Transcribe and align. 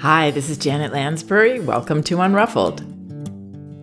Hi, 0.00 0.30
this 0.30 0.48
is 0.48 0.56
Janet 0.56 0.94
Lansbury. 0.94 1.60
Welcome 1.60 2.02
to 2.04 2.16
Unruffled. 2.16 2.78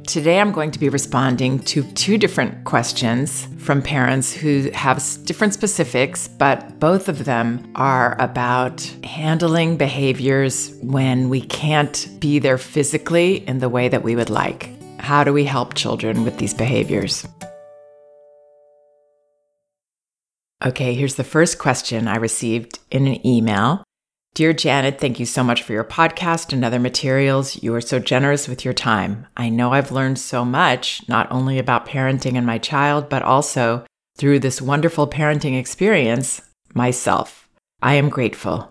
Today 0.08 0.40
I'm 0.40 0.51
going 0.51 0.71
to 0.71 0.79
be 0.79 0.90
responding 0.90 1.60
to 1.65 1.83
two 1.92 2.17
different 2.17 2.63
questions 2.63 3.47
from 3.60 3.83
parents 3.83 4.33
who 4.33 4.72
have 4.72 4.99
different 5.26 5.53
specifics, 5.53 6.28
but 6.28 6.79
both 6.79 7.08
of 7.08 7.26
them 7.26 7.72
are 7.76 8.19
about 8.19 8.81
handling 9.03 9.78
behaviors 9.78 10.72
when 10.81 11.29
we 11.29 11.42
can't 11.42 12.10
be 12.20 12.40
there 12.40 12.58
physically 12.58 13.47
in 13.47 13.60
the 13.60 13.70
way 13.70 13.88
that 13.88 14.02
we 14.02 14.15
would 14.15 14.31
like. 14.31 14.72
How 14.99 15.24
do 15.24 15.31
we 15.31 15.44
help 15.46 15.76
children 15.76 16.23
with 16.23 16.40
these 16.40 16.55
behaviors? 16.55 17.27
Okay, 20.66 20.95
here's 20.95 21.13
the 21.13 21.23
first 21.23 21.59
question 21.59 22.08
I 22.08 22.16
received 22.16 22.80
in 22.90 23.05
an 23.05 23.23
email 23.23 23.84
Dear 24.34 24.53
Janet, 24.53 24.99
thank 24.99 25.20
you 25.20 25.25
so 25.25 25.44
much 25.44 25.63
for 25.63 25.73
your 25.73 25.84
podcast 25.84 26.54
and 26.54 26.63
other 26.63 26.80
materials. 26.80 27.63
You 27.63 27.73
are 27.73 27.81
so 27.81 27.98
generous 27.98 28.48
with 28.48 28.63
your 28.63 28.73
time. 28.73 29.26
I 29.35 29.49
know 29.49 29.73
I've 29.73 29.91
learned 29.91 30.20
so 30.20 30.45
much, 30.45 31.02
not 31.09 31.31
only 31.31 31.58
about 31.58 31.88
parenting 31.88 32.38
and 32.38 32.45
my 32.45 32.59
child, 32.59 33.09
but 33.09 33.23
also 33.23 33.84
through 34.16 34.40
this 34.40 34.62
wonderful 34.62 35.08
parenting 35.08 35.59
experience 35.59 36.41
myself. 36.76 37.49
I 37.82 37.95
am 37.95 38.09
grateful. 38.09 38.70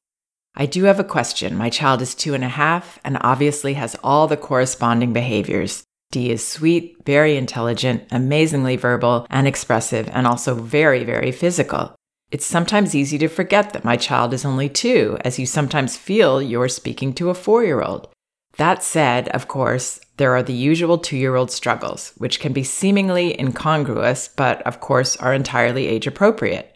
I 0.55 0.67
do 0.67 0.85
have 0.85 1.01
a 1.01 1.05
question. 1.05 1.57
My 1.57 1.69
child 1.69 2.01
is 2.01 2.15
two 2.15 2.35
and 2.35 2.45
a 2.45 2.49
half 2.49 3.01
and 3.05 3.19
obviously 3.21 3.75
has 3.75 3.97
all 4.05 4.29
the 4.29 4.37
corresponding 4.37 5.13
behaviors. 5.13 5.83
D 6.13 6.31
is 6.31 6.47
sweet, 6.47 6.97
very 7.05 7.37
intelligent, 7.37 8.05
amazingly 8.13 8.77
verbal 8.77 9.27
and 9.29 9.49
expressive, 9.49 10.09
and 10.13 10.27
also 10.27 10.55
very, 10.55 11.03
very 11.03 11.33
physical. 11.33 11.96
It's 12.33 12.47
sometimes 12.47 12.95
easy 12.95 13.19
to 13.19 13.29
forget 13.29 13.73
that 13.73 13.85
my 13.85 13.97
child 13.97 14.35
is 14.35 14.45
only 14.45 14.69
two, 14.69 15.17
as 15.21 15.39
you 15.39 15.47
sometimes 15.47 15.97
feel 15.97 16.43
you're 16.43 16.69
speaking 16.69 17.13
to 17.15 17.31
a 17.31 17.35
four 17.35 17.65
year 17.65 17.83
old. 17.83 18.09
That 18.57 18.83
said, 18.83 19.29
of 19.29 19.49
course, 19.49 20.01
there 20.17 20.35
are 20.35 20.43
the 20.43 20.53
usual 20.53 20.99
two 20.99 21.17
year 21.17 21.37
old 21.37 21.51
struggles, 21.51 22.13
which 22.17 22.41
can 22.41 22.53
be 22.53 22.65
seemingly 22.65 23.39
incongruous, 23.39 24.29
but 24.29 24.61
of 24.63 24.81
course 24.81 25.17
are 25.17 25.35
entirely 25.35 25.87
age 25.87 26.07
appropriate. 26.07 26.75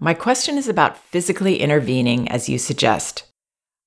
My 0.00 0.14
question 0.14 0.56
is 0.56 0.68
about 0.68 0.96
physically 0.96 1.58
intervening 1.58 2.28
as 2.28 2.48
you 2.48 2.56
suggest. 2.56 3.24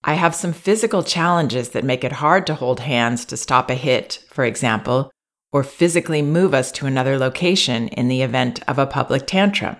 I 0.03 0.15
have 0.15 0.35
some 0.35 0.51
physical 0.51 1.03
challenges 1.03 1.69
that 1.69 1.85
make 1.85 2.03
it 2.03 2.13
hard 2.13 2.45
to 2.47 2.55
hold 2.55 2.81
hands 2.81 3.23
to 3.25 3.37
stop 3.37 3.69
a 3.69 3.75
hit, 3.75 4.25
for 4.29 4.43
example, 4.43 5.11
or 5.53 5.63
physically 5.63 6.21
move 6.21 6.53
us 6.53 6.71
to 6.73 6.85
another 6.85 7.17
location 7.17 7.87
in 7.89 8.09
the 8.09 8.23
event 8.23 8.61
of 8.67 8.77
a 8.79 8.87
public 8.87 9.27
tantrum. 9.27 9.77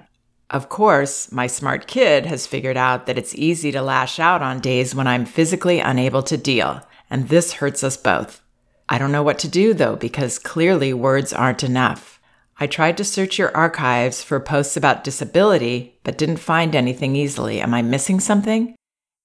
Of 0.52 0.68
course, 0.68 1.32
my 1.32 1.48
smart 1.48 1.88
kid 1.88 2.26
has 2.26 2.46
figured 2.46 2.76
out 2.76 3.06
that 3.06 3.18
it's 3.18 3.34
easy 3.34 3.72
to 3.72 3.82
lash 3.82 4.20
out 4.20 4.42
on 4.42 4.60
days 4.60 4.94
when 4.94 5.08
I'm 5.08 5.24
physically 5.24 5.80
unable 5.80 6.22
to 6.24 6.36
deal, 6.36 6.86
and 7.10 7.30
this 7.30 7.54
hurts 7.54 7.86
us 7.86 7.96
both. 7.96 8.42
I 8.90 8.98
don't 8.98 9.14
know 9.14 9.24
what 9.24 9.40
to 9.40 9.48
do 9.48 9.74
though, 9.74 9.96
because 9.96 10.38
clearly 10.38 10.94
words 10.94 11.32
aren't 11.32 11.64
enough. 11.64 12.20
I 12.60 12.68
tried 12.68 12.98
to 12.98 13.06
search 13.06 13.40
your 13.40 13.56
archives 13.56 14.22
for 14.22 14.42
posts 14.42 14.76
about 14.76 15.06
disability, 15.06 16.00
but 16.04 16.18
didn't 16.18 16.38
find 16.38 16.76
anything 16.76 17.16
easily. 17.16 17.62
Am 17.62 17.74
I 17.74 17.82
missing 17.82 18.20
something? 18.20 18.76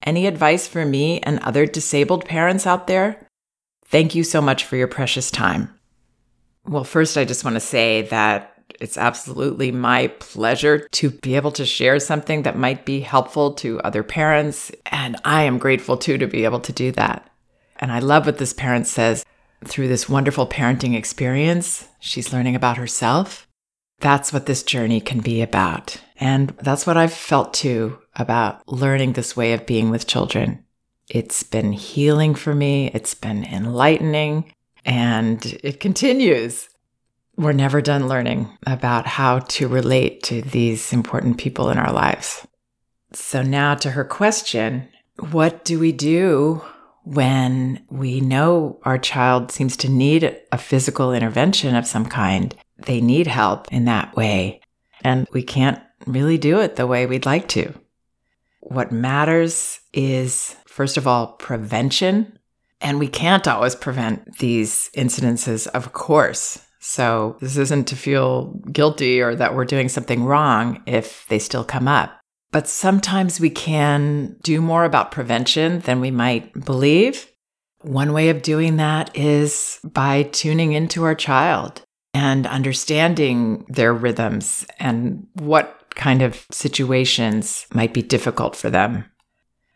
Any 0.02 0.28
advice 0.28 0.68
for 0.68 0.86
me 0.86 1.20
and 1.22 1.40
other 1.40 1.66
disabled 1.66 2.24
parents 2.24 2.68
out 2.68 2.86
there? 2.86 3.28
Thank 3.84 4.14
you 4.14 4.22
so 4.22 4.40
much 4.40 4.64
for 4.64 4.76
your 4.76 4.86
precious 4.86 5.32
time. 5.32 5.74
Well, 6.64 6.84
first, 6.84 7.18
I 7.18 7.24
just 7.24 7.44
want 7.44 7.54
to 7.54 7.60
say 7.60 8.02
that 8.02 8.55
it's 8.80 8.98
absolutely 8.98 9.72
my 9.72 10.08
pleasure 10.18 10.88
to 10.92 11.10
be 11.10 11.36
able 11.36 11.52
to 11.52 11.66
share 11.66 11.98
something 11.98 12.42
that 12.42 12.58
might 12.58 12.84
be 12.84 13.00
helpful 13.00 13.52
to 13.54 13.80
other 13.80 14.02
parents. 14.02 14.72
And 14.86 15.16
I 15.24 15.42
am 15.42 15.58
grateful 15.58 15.96
too 15.96 16.18
to 16.18 16.26
be 16.26 16.44
able 16.44 16.60
to 16.60 16.72
do 16.72 16.92
that. 16.92 17.30
And 17.78 17.92
I 17.92 17.98
love 17.98 18.26
what 18.26 18.38
this 18.38 18.52
parent 18.52 18.86
says 18.86 19.24
through 19.64 19.88
this 19.88 20.08
wonderful 20.08 20.46
parenting 20.46 20.96
experience. 20.96 21.88
She's 22.00 22.32
learning 22.32 22.56
about 22.56 22.76
herself. 22.76 23.46
That's 24.00 24.32
what 24.32 24.46
this 24.46 24.62
journey 24.62 25.00
can 25.00 25.20
be 25.20 25.42
about. 25.42 26.00
And 26.18 26.50
that's 26.62 26.86
what 26.86 26.96
I've 26.96 27.12
felt 27.12 27.54
too 27.54 27.98
about 28.14 28.66
learning 28.68 29.12
this 29.12 29.36
way 29.36 29.52
of 29.52 29.66
being 29.66 29.90
with 29.90 30.06
children. 30.06 30.64
It's 31.08 31.42
been 31.42 31.72
healing 31.72 32.34
for 32.34 32.54
me, 32.54 32.90
it's 32.92 33.14
been 33.14 33.44
enlightening, 33.44 34.52
and 34.84 35.44
it 35.62 35.78
continues 35.78 36.68
we're 37.36 37.52
never 37.52 37.80
done 37.80 38.08
learning 38.08 38.48
about 38.66 39.06
how 39.06 39.40
to 39.40 39.68
relate 39.68 40.22
to 40.24 40.42
these 40.42 40.92
important 40.92 41.38
people 41.38 41.70
in 41.70 41.78
our 41.78 41.92
lives. 41.92 42.46
So, 43.12 43.42
now 43.42 43.74
to 43.76 43.90
her 43.90 44.04
question 44.04 44.88
what 45.30 45.64
do 45.64 45.78
we 45.78 45.92
do 45.92 46.62
when 47.04 47.82
we 47.88 48.20
know 48.20 48.78
our 48.82 48.98
child 48.98 49.50
seems 49.50 49.76
to 49.78 49.88
need 49.88 50.36
a 50.52 50.58
physical 50.58 51.14
intervention 51.14 51.74
of 51.74 51.86
some 51.86 52.04
kind? 52.06 52.54
They 52.78 53.00
need 53.00 53.26
help 53.26 53.72
in 53.72 53.86
that 53.86 54.14
way, 54.14 54.60
and 55.02 55.26
we 55.32 55.42
can't 55.42 55.80
really 56.06 56.36
do 56.36 56.60
it 56.60 56.76
the 56.76 56.86
way 56.86 57.06
we'd 57.06 57.26
like 57.26 57.48
to. 57.48 57.72
What 58.60 58.92
matters 58.92 59.80
is, 59.92 60.56
first 60.66 60.96
of 60.96 61.06
all, 61.06 61.28
prevention. 61.28 62.38
And 62.80 62.98
we 62.98 63.08
can't 63.08 63.48
always 63.48 63.74
prevent 63.74 64.38
these 64.38 64.90
incidences, 64.94 65.66
of 65.68 65.94
course. 65.94 66.65
So 66.88 67.36
this 67.40 67.56
isn't 67.56 67.88
to 67.88 67.96
feel 67.96 68.60
guilty 68.70 69.20
or 69.20 69.34
that 69.34 69.56
we're 69.56 69.64
doing 69.64 69.88
something 69.88 70.22
wrong 70.22 70.84
if 70.86 71.26
they 71.26 71.40
still 71.40 71.64
come 71.64 71.88
up. 71.88 72.16
But 72.52 72.68
sometimes 72.68 73.40
we 73.40 73.50
can 73.50 74.36
do 74.44 74.60
more 74.60 74.84
about 74.84 75.10
prevention 75.10 75.80
than 75.80 76.00
we 76.00 76.12
might 76.12 76.64
believe. 76.64 77.28
One 77.80 78.12
way 78.12 78.28
of 78.28 78.40
doing 78.40 78.76
that 78.76 79.10
is 79.16 79.80
by 79.82 80.22
tuning 80.22 80.74
into 80.74 81.02
our 81.02 81.16
child 81.16 81.82
and 82.14 82.46
understanding 82.46 83.66
their 83.68 83.92
rhythms 83.92 84.64
and 84.78 85.26
what 85.34 85.92
kind 85.96 86.22
of 86.22 86.46
situations 86.52 87.66
might 87.74 87.94
be 87.94 88.02
difficult 88.02 88.54
for 88.54 88.70
them. 88.70 89.06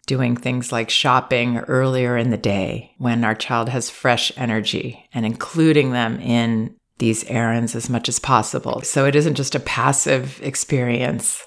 Doing 0.06 0.37
things 0.37 0.70
like 0.70 0.91
shopping 0.91 1.59
earlier 1.59 2.16
in 2.16 2.31
the 2.31 2.37
day 2.37 2.93
when 2.99 3.25
our 3.25 3.34
child 3.34 3.69
has 3.69 3.91
fresh 3.91 4.31
energy 4.37 5.09
and 5.12 5.26
including 5.26 5.91
them 5.91 6.20
in 6.20 6.76
these 7.00 7.25
errands 7.25 7.75
as 7.75 7.91
much 7.91 8.09
as 8.09 8.21
possible. 8.21 8.83
So 8.83 9.05
it 9.06 9.16
isn't 9.16 9.34
just 9.34 9.56
a 9.56 9.61
passive 9.61 10.41
experience. 10.43 11.47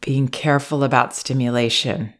Being 0.00 0.28
careful 0.28 0.82
about 0.82 1.14
stimulation. 1.14 2.14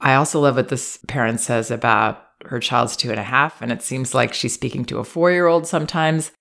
I 0.00 0.14
also 0.14 0.40
love 0.40 0.56
what 0.56 0.68
this 0.68 0.98
parent 1.06 1.40
says 1.40 1.70
about 1.70 2.22
her 2.44 2.60
child's 2.60 2.96
two 2.96 3.10
and 3.10 3.20
a 3.20 3.24
half, 3.24 3.62
and 3.62 3.72
it 3.72 3.82
seems 3.82 4.14
like 4.14 4.34
she's 4.34 4.52
speaking 4.52 4.84
to 4.86 4.98
a 4.98 5.04
four 5.04 5.30
year 5.30 5.46
old 5.46 5.66
sometimes. 5.66 6.32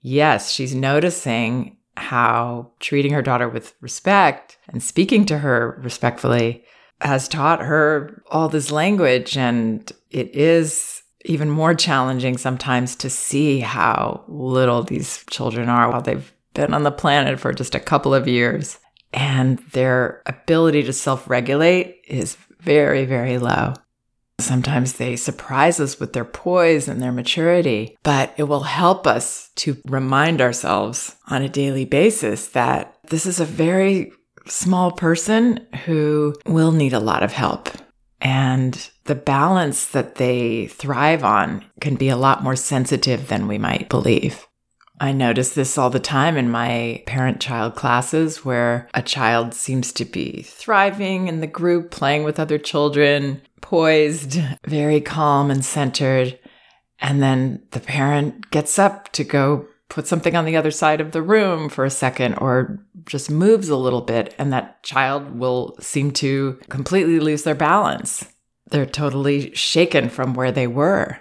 Yes, 0.00 0.50
she's 0.50 0.74
noticing 0.74 1.76
how 1.96 2.72
treating 2.80 3.12
her 3.12 3.22
daughter 3.22 3.48
with 3.48 3.74
respect 3.80 4.56
and 4.68 4.82
speaking 4.82 5.26
to 5.26 5.38
her 5.38 5.80
respectfully 5.82 6.64
has 7.00 7.28
taught 7.28 7.60
her 7.60 8.22
all 8.30 8.48
this 8.48 8.70
language, 8.70 9.36
and 9.36 9.92
it 10.10 10.34
is 10.34 11.02
even 11.24 11.48
more 11.48 11.74
challenging 11.74 12.36
sometimes 12.36 12.94
to 12.96 13.10
see 13.10 13.60
how 13.60 14.24
little 14.28 14.82
these 14.82 15.24
children 15.30 15.68
are 15.68 15.90
while 15.90 16.02
they've 16.02 16.32
been 16.54 16.74
on 16.74 16.82
the 16.82 16.90
planet 16.90 17.40
for 17.40 17.52
just 17.52 17.74
a 17.74 17.80
couple 17.80 18.14
of 18.14 18.28
years. 18.28 18.78
And 19.12 19.58
their 19.72 20.22
ability 20.26 20.82
to 20.84 20.92
self 20.92 21.28
regulate 21.30 22.02
is 22.06 22.36
very, 22.60 23.04
very 23.04 23.38
low. 23.38 23.74
Sometimes 24.40 24.94
they 24.94 25.14
surprise 25.14 25.78
us 25.78 26.00
with 26.00 26.12
their 26.12 26.24
poise 26.24 26.88
and 26.88 27.00
their 27.00 27.12
maturity, 27.12 27.96
but 28.02 28.34
it 28.36 28.44
will 28.44 28.64
help 28.64 29.06
us 29.06 29.50
to 29.56 29.76
remind 29.86 30.40
ourselves 30.40 31.14
on 31.28 31.42
a 31.42 31.48
daily 31.48 31.84
basis 31.84 32.48
that 32.48 32.96
this 33.08 33.26
is 33.26 33.38
a 33.38 33.44
very 33.44 34.12
small 34.46 34.90
person 34.90 35.66
who 35.84 36.34
will 36.46 36.72
need 36.72 36.92
a 36.92 37.00
lot 37.00 37.22
of 37.22 37.32
help. 37.32 37.68
And 38.20 38.90
the 39.04 39.14
balance 39.14 39.86
that 39.88 40.16
they 40.16 40.66
thrive 40.66 41.22
on 41.24 41.64
can 41.80 41.94
be 41.96 42.08
a 42.08 42.16
lot 42.16 42.42
more 42.42 42.56
sensitive 42.56 43.28
than 43.28 43.46
we 43.46 43.58
might 43.58 43.88
believe. 43.88 44.46
I 45.00 45.12
notice 45.12 45.54
this 45.54 45.76
all 45.76 45.90
the 45.90 46.00
time 46.00 46.36
in 46.36 46.50
my 46.50 47.02
parent 47.06 47.40
child 47.40 47.74
classes 47.74 48.44
where 48.44 48.88
a 48.94 49.02
child 49.02 49.52
seems 49.52 49.92
to 49.94 50.04
be 50.04 50.42
thriving 50.42 51.26
in 51.28 51.40
the 51.40 51.46
group, 51.46 51.90
playing 51.90 52.22
with 52.24 52.38
other 52.38 52.58
children, 52.58 53.42
poised, 53.60 54.38
very 54.66 55.00
calm 55.00 55.50
and 55.50 55.64
centered. 55.64 56.38
And 57.00 57.22
then 57.22 57.64
the 57.72 57.80
parent 57.80 58.50
gets 58.50 58.78
up 58.78 59.10
to 59.12 59.24
go 59.24 59.66
put 59.88 60.06
something 60.06 60.36
on 60.36 60.44
the 60.44 60.56
other 60.56 60.70
side 60.70 61.00
of 61.00 61.12
the 61.12 61.22
room 61.22 61.68
for 61.68 61.84
a 61.84 61.90
second 61.90 62.34
or 62.34 62.78
just 63.04 63.30
moves 63.30 63.68
a 63.68 63.76
little 63.76 64.00
bit, 64.00 64.34
and 64.38 64.52
that 64.52 64.82
child 64.82 65.38
will 65.38 65.76
seem 65.80 66.12
to 66.12 66.58
completely 66.68 67.20
lose 67.20 67.42
their 67.42 67.54
balance. 67.54 68.26
They're 68.74 68.86
totally 68.86 69.54
shaken 69.54 70.08
from 70.08 70.34
where 70.34 70.50
they 70.50 70.66
were. 70.66 71.20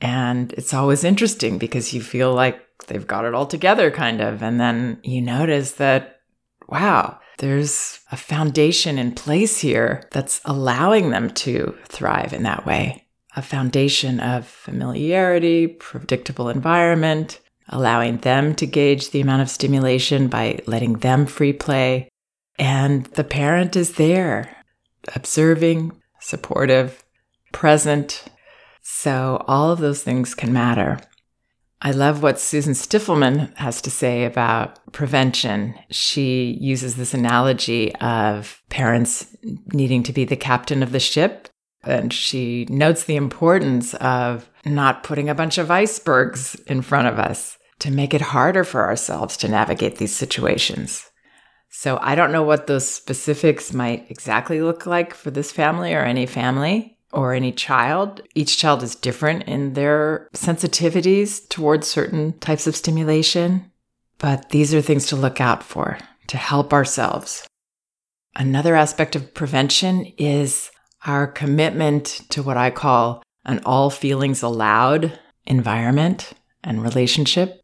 And 0.00 0.52
it's 0.52 0.72
always 0.72 1.02
interesting 1.02 1.58
because 1.58 1.92
you 1.92 2.00
feel 2.00 2.32
like 2.32 2.60
they've 2.86 3.04
got 3.04 3.24
it 3.24 3.34
all 3.34 3.44
together, 3.44 3.90
kind 3.90 4.20
of. 4.20 4.40
And 4.40 4.60
then 4.60 5.00
you 5.02 5.20
notice 5.20 5.72
that, 5.72 6.20
wow, 6.68 7.18
there's 7.38 7.98
a 8.12 8.16
foundation 8.16 8.98
in 8.98 9.16
place 9.16 9.58
here 9.58 10.08
that's 10.12 10.40
allowing 10.44 11.10
them 11.10 11.30
to 11.30 11.76
thrive 11.88 12.32
in 12.32 12.44
that 12.44 12.64
way. 12.66 13.08
a 13.34 13.42
foundation 13.42 14.20
of 14.20 14.46
familiarity, 14.46 15.66
predictable 15.66 16.48
environment, 16.48 17.40
allowing 17.68 18.18
them 18.18 18.54
to 18.56 18.66
gauge 18.66 19.10
the 19.10 19.20
amount 19.20 19.42
of 19.42 19.50
stimulation 19.50 20.28
by 20.28 20.58
letting 20.66 20.94
them 20.94 21.26
free 21.26 21.52
play. 21.52 22.08
And 22.58 23.06
the 23.06 23.24
parent 23.24 23.76
is 23.76 23.94
there, 23.94 24.54
observing, 25.14 25.92
supportive, 26.22 27.04
present. 27.52 28.24
So 28.80 29.44
all 29.46 29.70
of 29.70 29.80
those 29.80 30.02
things 30.02 30.34
can 30.34 30.52
matter. 30.52 30.98
I 31.84 31.90
love 31.90 32.22
what 32.22 32.38
Susan 32.38 32.74
Stiffelman 32.74 33.56
has 33.56 33.82
to 33.82 33.90
say 33.90 34.24
about 34.24 34.78
prevention. 34.92 35.74
She 35.90 36.56
uses 36.60 36.94
this 36.94 37.12
analogy 37.12 37.94
of 37.96 38.62
parents 38.70 39.36
needing 39.72 40.04
to 40.04 40.12
be 40.12 40.24
the 40.24 40.36
captain 40.36 40.82
of 40.82 40.92
the 40.92 41.00
ship. 41.00 41.48
And 41.82 42.12
she 42.12 42.66
notes 42.70 43.02
the 43.02 43.16
importance 43.16 43.94
of 43.94 44.48
not 44.64 45.02
putting 45.02 45.28
a 45.28 45.34
bunch 45.34 45.58
of 45.58 45.72
icebergs 45.72 46.54
in 46.68 46.82
front 46.82 47.08
of 47.08 47.18
us 47.18 47.58
to 47.80 47.90
make 47.90 48.14
it 48.14 48.20
harder 48.20 48.62
for 48.62 48.82
ourselves 48.82 49.36
to 49.38 49.48
navigate 49.48 49.96
these 49.96 50.14
situations. 50.14 51.10
So 51.82 51.98
I 52.00 52.14
don't 52.14 52.30
know 52.30 52.44
what 52.44 52.68
those 52.68 52.88
specifics 52.88 53.72
might 53.72 54.08
exactly 54.08 54.62
look 54.62 54.86
like 54.86 55.12
for 55.14 55.32
this 55.32 55.50
family 55.50 55.94
or 55.94 56.04
any 56.04 56.26
family 56.26 56.96
or 57.12 57.34
any 57.34 57.50
child. 57.50 58.20
Each 58.36 58.56
child 58.56 58.84
is 58.84 58.94
different 58.94 59.48
in 59.48 59.72
their 59.72 60.28
sensitivities 60.32 61.48
towards 61.48 61.88
certain 61.88 62.38
types 62.38 62.68
of 62.68 62.76
stimulation, 62.76 63.72
but 64.18 64.50
these 64.50 64.72
are 64.72 64.80
things 64.80 65.06
to 65.08 65.16
look 65.16 65.40
out 65.40 65.64
for 65.64 65.98
to 66.28 66.36
help 66.36 66.72
ourselves. 66.72 67.48
Another 68.36 68.76
aspect 68.76 69.16
of 69.16 69.34
prevention 69.34 70.04
is 70.16 70.70
our 71.04 71.26
commitment 71.26 72.20
to 72.28 72.44
what 72.44 72.56
I 72.56 72.70
call 72.70 73.24
an 73.44 73.60
all 73.66 73.90
feelings 73.90 74.40
allowed 74.40 75.18
environment 75.46 76.32
and 76.62 76.80
relationship. 76.80 77.60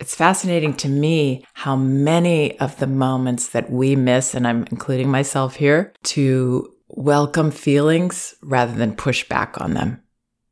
It's 0.00 0.14
fascinating 0.14 0.74
to 0.74 0.88
me 0.88 1.44
how 1.54 1.74
many 1.74 2.58
of 2.60 2.78
the 2.78 2.86
moments 2.86 3.48
that 3.48 3.70
we 3.70 3.96
miss, 3.96 4.32
and 4.32 4.46
I'm 4.46 4.64
including 4.70 5.10
myself 5.10 5.56
here, 5.56 5.92
to 6.04 6.72
welcome 6.88 7.50
feelings 7.50 8.34
rather 8.40 8.72
than 8.72 8.94
push 8.94 9.28
back 9.28 9.60
on 9.60 9.74
them. 9.74 10.02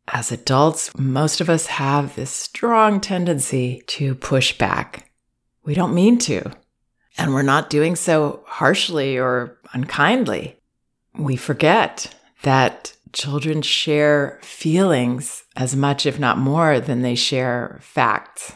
As 0.09 0.33
adults, 0.33 0.97
most 0.99 1.41
of 1.41 1.49
us 1.49 1.67
have 1.67 2.17
this 2.17 2.31
strong 2.31 3.01
tendency 3.01 3.83
to 3.89 4.15
push 4.17 4.57
back. 4.57 5.11
We 5.65 5.75
don't 5.75 5.95
mean 5.95 6.19
to, 6.19 6.51
and 7.17 7.33
we're 7.33 7.43
not 7.43 7.71
doing 7.71 7.97
so 7.97 8.43
harshly 8.47 9.17
or 9.17 9.59
unkindly. 9.73 10.57
We 11.17 11.37
forget 11.37 12.15
that 12.43 12.95
children 13.13 13.63
share 13.63 14.39
feelings 14.43 15.45
as 15.57 15.75
much, 15.75 16.05
if 16.05 16.19
not 16.19 16.39
more, 16.39 16.81
than 16.81 17.03
they 17.03 17.15
share 17.15 17.79
facts. 17.81 18.53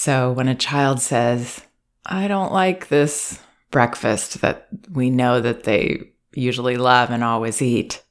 So 0.00 0.30
when 0.30 0.46
a 0.46 0.54
child 0.54 1.00
says, 1.00 1.60
I 2.06 2.28
don't 2.28 2.52
like 2.52 2.86
this 2.86 3.40
breakfast 3.72 4.42
that 4.42 4.68
we 4.92 5.10
know 5.10 5.40
that 5.40 5.64
they 5.64 6.12
usually 6.32 6.76
love 6.76 7.10
and 7.10 7.24
always 7.24 7.60
eat. 7.60 8.04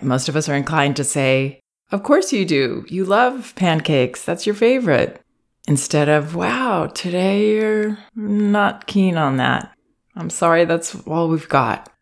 Most 0.00 0.30
of 0.30 0.34
us 0.34 0.48
are 0.48 0.54
inclined 0.54 0.96
to 0.96 1.04
say, 1.04 1.60
Of 1.92 2.04
course 2.04 2.32
you 2.32 2.46
do. 2.46 2.86
You 2.88 3.04
love 3.04 3.52
pancakes. 3.54 4.24
That's 4.24 4.46
your 4.46 4.54
favorite. 4.54 5.20
Instead 5.68 6.08
of, 6.08 6.34
Wow, 6.34 6.86
today 6.86 7.50
you're 7.50 7.98
not 8.14 8.86
keen 8.86 9.18
on 9.18 9.36
that. 9.36 9.70
I'm 10.16 10.30
sorry, 10.30 10.64
that's 10.64 10.94
all 11.06 11.28
we've 11.28 11.50
got. 11.50 11.92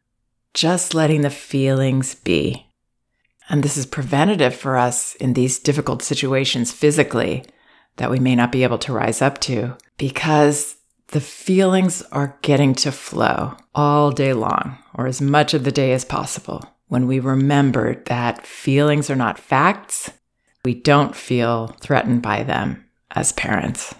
Just 0.54 0.94
letting 0.94 1.22
the 1.22 1.30
feelings 1.30 2.14
be. 2.14 2.68
And 3.48 3.64
this 3.64 3.76
is 3.76 3.84
preventative 3.84 4.54
for 4.54 4.76
us 4.76 5.16
in 5.16 5.32
these 5.32 5.58
difficult 5.58 6.02
situations 6.04 6.70
physically 6.70 7.44
that 7.98 8.10
we 8.10 8.18
may 8.18 8.34
not 8.34 8.50
be 8.50 8.62
able 8.62 8.78
to 8.78 8.92
rise 8.92 9.22
up 9.22 9.40
to 9.42 9.76
because 9.98 10.76
the 11.08 11.20
feelings 11.20 12.02
are 12.12 12.38
getting 12.42 12.74
to 12.74 12.92
flow 12.92 13.56
all 13.74 14.10
day 14.10 14.32
long, 14.32 14.78
or 14.94 15.06
as 15.06 15.20
much 15.20 15.54
of 15.54 15.64
the 15.64 15.72
day 15.72 15.92
as 15.92 16.04
possible. 16.04 16.64
When 16.88 17.06
we 17.06 17.18
remember 17.18 18.02
that 18.06 18.46
feelings 18.46 19.08
are 19.10 19.16
not 19.16 19.38
facts, 19.38 20.10
we 20.64 20.74
don't 20.74 21.14
feel 21.14 21.68
threatened 21.80 22.22
by 22.22 22.42
them 22.42 22.84
as 23.10 23.32
parents. 23.32 23.94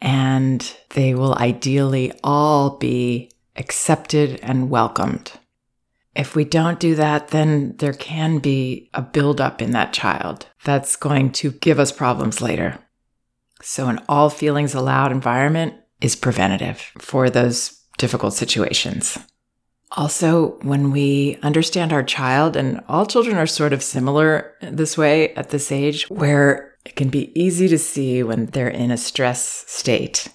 And 0.00 0.76
they 0.90 1.14
will 1.14 1.34
ideally 1.36 2.12
all 2.22 2.78
be 2.78 3.30
accepted 3.56 4.38
and 4.42 4.70
welcomed. 4.70 5.32
If 6.14 6.36
we 6.36 6.44
don't 6.44 6.78
do 6.78 6.94
that, 6.96 7.28
then 7.28 7.76
there 7.78 7.92
can 7.92 8.38
be 8.38 8.90
a 8.92 9.02
buildup 9.02 9.62
in 9.62 9.70
that 9.72 9.92
child 9.92 10.46
that's 10.64 10.96
going 10.96 11.32
to 11.32 11.52
give 11.52 11.80
us 11.80 11.90
problems 11.90 12.40
later. 12.40 12.78
So, 13.62 13.88
an 13.88 14.00
all 14.08 14.28
feelings 14.28 14.74
allowed 14.74 15.12
environment 15.12 15.74
is 16.00 16.16
preventative 16.16 16.78
for 16.98 17.30
those 17.30 17.80
difficult 17.96 18.34
situations. 18.34 19.18
Also, 19.92 20.58
when 20.62 20.90
we 20.90 21.38
understand 21.42 21.92
our 21.92 22.02
child, 22.02 22.56
and 22.56 22.82
all 22.88 23.06
children 23.06 23.36
are 23.36 23.46
sort 23.46 23.72
of 23.72 23.82
similar 23.82 24.54
this 24.62 24.98
way 24.98 25.34
at 25.34 25.50
this 25.50 25.70
age, 25.70 26.08
where 26.08 26.74
it 26.84 26.96
can 26.96 27.08
be 27.08 27.38
easy 27.40 27.68
to 27.68 27.78
see 27.78 28.22
when 28.22 28.46
they're 28.46 28.68
in 28.68 28.90
a 28.90 28.96
stress 28.96 29.64
state, 29.68 30.28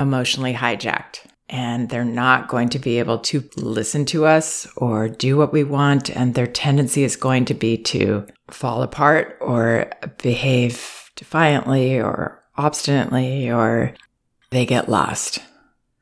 emotionally 0.00 0.54
hijacked, 0.54 1.20
and 1.48 1.90
they're 1.90 2.04
not 2.04 2.48
going 2.48 2.70
to 2.70 2.78
be 2.78 2.98
able 2.98 3.18
to 3.18 3.48
listen 3.56 4.06
to 4.06 4.24
us 4.24 4.66
or 4.76 5.08
do 5.08 5.36
what 5.36 5.52
we 5.52 5.62
want. 5.62 6.08
And 6.08 6.34
their 6.34 6.46
tendency 6.46 7.04
is 7.04 7.14
going 7.14 7.44
to 7.44 7.54
be 7.54 7.76
to 7.76 8.26
fall 8.50 8.82
apart 8.82 9.36
or 9.40 9.90
behave 10.18 11.10
defiantly 11.14 12.00
or 12.00 12.41
obstinately 12.56 13.50
or 13.50 13.94
they 14.50 14.66
get 14.66 14.88
lost. 14.88 15.40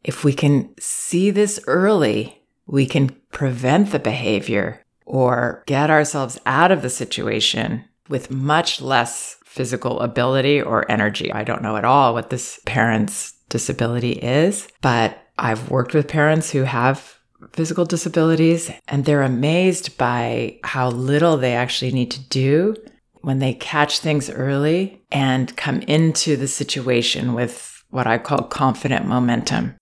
If 0.02 0.24
we 0.24 0.32
can 0.32 0.74
see 0.78 1.30
this 1.30 1.60
early, 1.66 2.42
we 2.66 2.86
can 2.86 3.10
prevent 3.32 3.92
the 3.92 3.98
behavior 3.98 4.84
or 5.04 5.62
get 5.66 5.90
ourselves 5.90 6.40
out 6.46 6.72
of 6.72 6.82
the 6.82 6.90
situation 6.90 7.84
with 8.08 8.30
much 8.30 8.80
less 8.80 9.36
physical 9.44 10.00
ability 10.00 10.62
or 10.62 10.90
energy. 10.90 11.32
I 11.32 11.44
don't 11.44 11.62
know 11.62 11.76
at 11.76 11.84
all 11.84 12.14
what 12.14 12.30
this 12.30 12.60
parent's 12.66 13.32
disability 13.48 14.12
is, 14.12 14.68
but 14.80 15.18
I've 15.38 15.70
worked 15.70 15.94
with 15.94 16.08
parents 16.08 16.50
who 16.50 16.62
have 16.62 17.18
physical 17.52 17.84
disabilities 17.84 18.70
and 18.86 19.04
they're 19.04 19.22
amazed 19.22 19.96
by 19.98 20.60
how 20.62 20.90
little 20.90 21.36
they 21.36 21.54
actually 21.54 21.90
need 21.92 22.10
to 22.12 22.20
do 22.28 22.76
when 23.22 23.38
they 23.38 23.54
catch 23.54 24.00
things 24.00 24.30
early 24.30 25.02
and 25.10 25.56
come 25.56 25.80
into 25.82 26.36
the 26.36 26.48
situation 26.48 27.34
with 27.34 27.82
what 27.90 28.06
I 28.06 28.18
call 28.18 28.42
confident 28.44 29.06
momentum. 29.06 29.76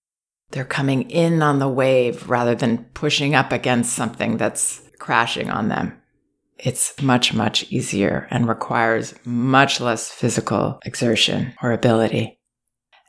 They're 0.51 0.65
coming 0.65 1.09
in 1.09 1.41
on 1.41 1.59
the 1.59 1.69
wave 1.69 2.27
rather 2.29 2.55
than 2.55 2.85
pushing 2.93 3.35
up 3.35 3.51
against 3.51 3.93
something 3.93 4.37
that's 4.37 4.81
crashing 4.97 5.49
on 5.49 5.69
them. 5.69 6.01
It's 6.57 6.99
much, 7.01 7.33
much 7.33 7.71
easier 7.71 8.27
and 8.31 8.47
requires 8.47 9.13
much 9.23 9.79
less 9.79 10.09
physical 10.09 10.79
exertion 10.83 11.53
or 11.61 11.71
ability. 11.71 12.39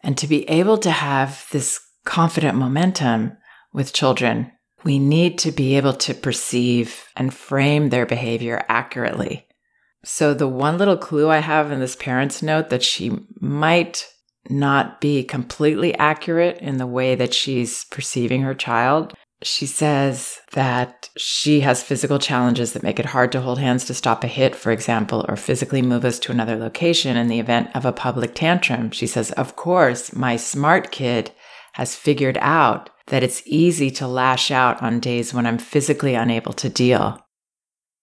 And 0.03 0.17
to 0.19 0.27
be 0.27 0.49
able 0.49 0.79
to 0.79 0.91
have 0.91 1.47
this 1.51 1.81
confident 2.05 2.57
momentum 2.57 3.37
with 3.73 3.93
children, 3.93 4.53
we 4.85 4.99
need 4.99 5.39
to 5.41 5.53
be 5.53 5.77
able 5.77 5.95
to 5.95 6.15
perceive 6.15 7.09
and 7.17 7.35
frame 7.35 7.89
their 7.89 8.07
behavior 8.07 8.65
accurately. 8.69 9.47
So, 10.03 10.33
the 10.33 10.49
one 10.49 10.79
little 10.79 10.97
clue 10.97 11.29
I 11.29 11.39
have 11.39 11.71
in 11.71 11.81
this 11.81 11.97
parent's 11.97 12.43
note 12.43 12.71
that 12.71 12.83
she 12.83 13.19
might 13.39 14.07
not 14.49 15.01
be 15.01 15.23
completely 15.23 15.95
accurate 15.97 16.59
in 16.59 16.79
the 16.79 16.87
way 16.87 17.15
that 17.15 17.35
she's 17.35 17.85
perceiving 17.85 18.43
her 18.43 18.55
child. 18.55 19.13
She 19.43 19.67
says 19.67 20.39
that 20.53 21.09
she 21.17 21.61
has 21.61 21.83
physical 21.83 22.19
challenges 22.19 22.73
that 22.73 22.83
make 22.83 22.99
it 22.99 23.07
hard 23.07 23.33
to 23.33 23.41
hold 23.41 23.59
hands 23.59 23.85
to 23.87 23.95
stop 23.95 24.23
a 24.23 24.27
hit, 24.27 24.55
for 24.55 24.71
example, 24.71 25.25
or 25.29 25.37
physically 25.37 25.83
move 25.83 26.05
us 26.05 26.19
to 26.21 26.33
another 26.33 26.57
location 26.57 27.17
in 27.17 27.29
the 27.29 27.41
event 27.41 27.71
of 27.75 27.87
a 27.87 27.93
public 27.93 28.35
tantrum. 28.35 28.91
She 28.91 29.07
says, 29.07 29.31
Of 29.33 29.57
course, 29.57 30.15
my 30.15 30.37
smart 30.37 30.91
kid 30.91 31.31
has 31.75 31.95
figured 31.95 32.39
out 32.41 32.91
that 33.07 33.23
it's 33.23 33.43
easy 33.47 33.91
to 33.93 34.07
lash 34.07 34.51
out 34.51 34.83
on 34.83 35.01
days 35.01 35.33
when 35.33 35.47
I'm 35.47 35.59
physically 35.59 36.15
unable 36.15 36.53
to 36.55 36.69
deal. 36.69 37.19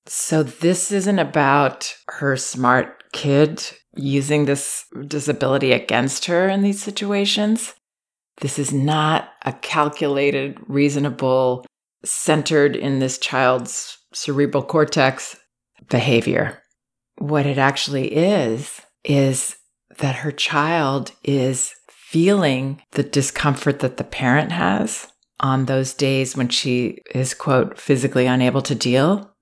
So, 0.10 0.42
this 0.44 0.92
isn't 0.92 1.20
about 1.20 1.94
her 2.08 2.38
smart 2.38 3.12
kid 3.12 3.64
using 3.96 4.46
this 4.46 4.86
disability 5.08 5.72
against 5.74 6.26
her 6.26 6.48
in 6.48 6.62
these 6.62 6.82
situations. 6.82 7.74
This 8.40 8.60
is 8.60 8.72
not 8.72 9.30
a 9.44 9.54
calculated, 9.54 10.58
reasonable, 10.68 11.66
centered 12.06 12.76
in 12.76 13.00
this 13.00 13.18
child's 13.18 13.98
cerebral 14.14 14.64
cortex 14.64 15.36
behavior. 15.90 16.62
What 17.18 17.46
it 17.46 17.58
actually 17.58 18.16
is, 18.16 18.80
is 19.04 19.58
that 19.98 20.18
her 20.18 20.32
child 20.32 21.12
is 21.24 21.74
feeling 21.90 22.82
the 22.92 23.04
discomfort 23.04 23.80
that 23.80 23.98
the 23.98 24.04
parent 24.04 24.52
has 24.52 25.08
on 25.40 25.66
those 25.66 25.94
days 25.94 26.38
when 26.38 26.50
she 26.50 27.00
is, 27.14 27.34
quote, 27.34 27.80
physically 27.80 28.26
unable 28.26 28.62
to 28.62 28.76
deal. 28.76 29.34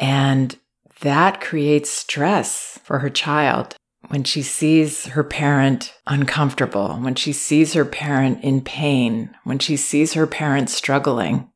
And 0.00 0.56
that 1.02 1.40
creates 1.40 1.90
stress 1.90 2.80
for 2.82 2.98
her 2.98 3.10
child 3.10 3.76
when 4.08 4.24
she 4.24 4.42
sees 4.42 5.06
her 5.08 5.22
parent 5.22 5.94
uncomfortable, 6.06 6.94
when 6.94 7.14
she 7.14 7.32
sees 7.32 7.74
her 7.74 7.84
parent 7.84 8.42
in 8.42 8.62
pain, 8.62 9.36
when 9.44 9.58
she 9.58 9.76
sees 9.76 10.14
her 10.14 10.26
parent 10.26 10.70
struggling. 10.70 11.50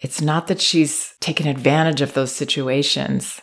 It's 0.00 0.20
not 0.20 0.46
that 0.48 0.60
she's 0.60 1.14
taken 1.20 1.46
advantage 1.48 2.02
of 2.02 2.12
those 2.14 2.32
situations. 2.32 3.40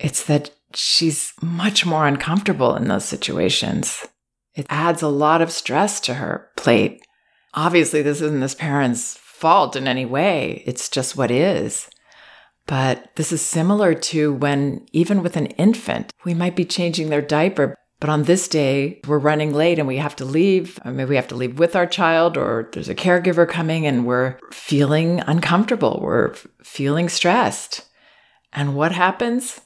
It's 0.00 0.24
that 0.24 0.50
she's 0.74 1.32
much 1.42 1.84
more 1.84 2.06
uncomfortable 2.06 2.74
in 2.76 2.88
those 2.88 3.04
situations. 3.04 4.06
It 4.54 4.66
adds 4.70 5.02
a 5.02 5.08
lot 5.08 5.42
of 5.42 5.52
stress 5.52 6.00
to 6.00 6.14
her 6.14 6.48
plate. 6.56 7.02
Obviously, 7.54 8.02
this 8.02 8.20
isn't 8.22 8.40
this 8.40 8.54
parent's 8.54 9.18
fault 9.18 9.76
in 9.76 9.86
any 9.86 10.06
way. 10.06 10.62
It's 10.66 10.88
just 10.88 11.16
what 11.16 11.30
is. 11.30 11.90
But 12.66 13.14
this 13.16 13.32
is 13.32 13.42
similar 13.42 13.94
to 13.94 14.32
when, 14.32 14.86
even 14.92 15.22
with 15.22 15.36
an 15.36 15.46
infant, 15.46 16.12
we 16.24 16.34
might 16.34 16.56
be 16.56 16.64
changing 16.64 17.10
their 17.10 17.22
diaper. 17.22 17.76
But 18.00 18.10
on 18.10 18.24
this 18.24 18.48
day, 18.48 19.00
we're 19.06 19.18
running 19.18 19.54
late 19.54 19.78
and 19.78 19.88
we 19.88 19.96
have 19.98 20.16
to 20.16 20.24
leave. 20.24 20.78
I 20.84 20.90
mean, 20.90 21.08
we 21.08 21.16
have 21.16 21.28
to 21.28 21.36
leave 21.36 21.58
with 21.58 21.74
our 21.76 21.86
child, 21.86 22.36
or 22.36 22.68
there's 22.72 22.88
a 22.88 22.94
caregiver 22.94 23.48
coming 23.48 23.86
and 23.86 24.04
we're 24.04 24.38
feeling 24.52 25.20
uncomfortable. 25.20 26.00
We're 26.02 26.34
feeling 26.62 27.08
stressed. 27.08 27.86
And 28.52 28.74
what 28.74 28.92
happens? 28.92 29.60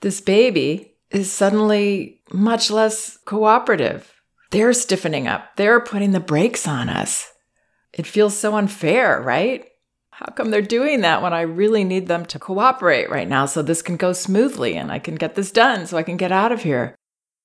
This 0.00 0.20
baby 0.20 0.94
is 1.10 1.30
suddenly 1.30 2.22
much 2.32 2.70
less 2.70 3.16
cooperative. 3.24 4.12
They're 4.50 4.72
stiffening 4.72 5.28
up, 5.28 5.56
they're 5.56 5.80
putting 5.80 6.12
the 6.12 6.20
brakes 6.20 6.66
on 6.66 6.88
us. 6.88 7.30
It 7.92 8.06
feels 8.06 8.36
so 8.36 8.56
unfair, 8.56 9.20
right? 9.20 9.66
How 10.18 10.32
come 10.32 10.50
they're 10.50 10.62
doing 10.62 11.02
that 11.02 11.22
when 11.22 11.32
I 11.32 11.42
really 11.42 11.84
need 11.84 12.08
them 12.08 12.26
to 12.26 12.40
cooperate 12.40 13.08
right 13.08 13.28
now 13.28 13.46
so 13.46 13.62
this 13.62 13.82
can 13.82 13.96
go 13.96 14.12
smoothly 14.12 14.74
and 14.74 14.90
I 14.90 14.98
can 14.98 15.14
get 15.14 15.36
this 15.36 15.52
done 15.52 15.86
so 15.86 15.96
I 15.96 16.02
can 16.02 16.16
get 16.16 16.32
out 16.32 16.50
of 16.50 16.64
here? 16.64 16.96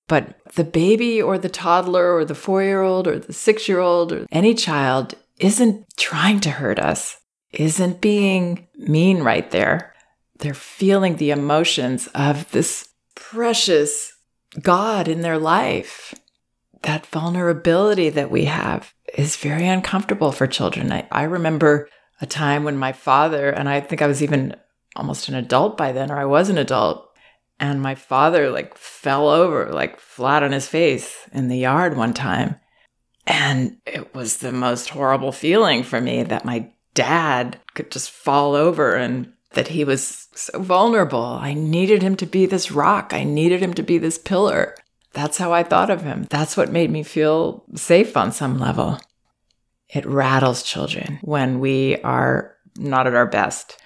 But 0.07 0.39
the 0.55 0.63
baby 0.63 1.21
or 1.21 1.37
the 1.37 1.49
toddler 1.49 2.15
or 2.15 2.25
the 2.25 2.33
four 2.33 2.63
year 2.63 2.81
old 2.81 3.07
or 3.07 3.19
the 3.19 3.31
six 3.31 3.69
year 3.69 3.77
old 3.77 4.11
or 4.11 4.25
any 4.31 4.55
child 4.55 5.13
isn't 5.39 5.85
trying 5.97 6.39
to 6.39 6.49
hurt 6.49 6.79
us, 6.79 7.17
isn't 7.51 8.01
being 8.01 8.67
mean 8.75 9.21
right 9.21 9.51
there. 9.51 9.93
They're 10.39 10.55
feeling 10.55 11.17
the 11.17 11.29
emotions 11.29 12.07
of 12.15 12.49
this 12.53 12.89
precious 13.13 14.13
God 14.59 15.07
in 15.07 15.21
their 15.21 15.37
life. 15.37 16.15
That 16.81 17.05
vulnerability 17.05 18.09
that 18.09 18.31
we 18.31 18.45
have 18.45 18.95
is 19.15 19.35
very 19.35 19.67
uncomfortable 19.67 20.31
for 20.31 20.47
children. 20.47 20.91
I, 20.91 21.07
I 21.11 21.23
remember 21.23 21.87
a 22.21 22.25
time 22.25 22.63
when 22.63 22.77
my 22.77 22.91
father, 22.91 23.49
and 23.49 23.67
I 23.67 23.79
think 23.79 24.01
I 24.01 24.07
was 24.07 24.23
even 24.23 24.55
almost 24.95 25.27
an 25.29 25.35
adult 25.35 25.77
by 25.77 25.91
then, 25.91 26.11
or 26.11 26.17
I 26.17 26.25
was 26.25 26.49
an 26.49 26.57
adult, 26.57 27.09
and 27.59 27.81
my 27.81 27.95
father 27.95 28.49
like 28.49 28.77
fell 28.77 29.29
over, 29.29 29.71
like 29.71 29.99
flat 29.99 30.43
on 30.43 30.51
his 30.51 30.67
face 30.67 31.27
in 31.31 31.47
the 31.47 31.57
yard 31.57 31.97
one 31.97 32.13
time. 32.13 32.57
And 33.25 33.77
it 33.85 34.13
was 34.13 34.37
the 34.37 34.51
most 34.51 34.89
horrible 34.89 35.31
feeling 35.31 35.83
for 35.83 36.01
me 36.01 36.23
that 36.23 36.45
my 36.45 36.71
dad 36.93 37.59
could 37.73 37.89
just 37.89 38.11
fall 38.11 38.53
over 38.53 38.95
and 38.95 39.31
that 39.51 39.69
he 39.69 39.83
was 39.83 40.27
so 40.33 40.59
vulnerable. 40.59 41.23
I 41.23 41.53
needed 41.53 42.01
him 42.01 42.15
to 42.17 42.25
be 42.25 42.45
this 42.45 42.71
rock. 42.71 43.13
I 43.13 43.23
needed 43.23 43.61
him 43.61 43.73
to 43.75 43.83
be 43.83 43.97
this 43.97 44.17
pillar. 44.17 44.75
That's 45.13 45.37
how 45.37 45.53
I 45.53 45.63
thought 45.63 45.91
of 45.91 46.01
him. 46.01 46.25
That's 46.29 46.57
what 46.57 46.71
made 46.71 46.89
me 46.89 47.03
feel 47.03 47.63
safe 47.75 48.17
on 48.17 48.31
some 48.31 48.59
level. 48.59 48.99
It 49.93 50.05
rattles 50.05 50.63
children 50.63 51.19
when 51.21 51.59
we 51.59 51.97
are 52.01 52.55
not 52.77 53.05
at 53.05 53.13
our 53.13 53.27
best. 53.27 53.79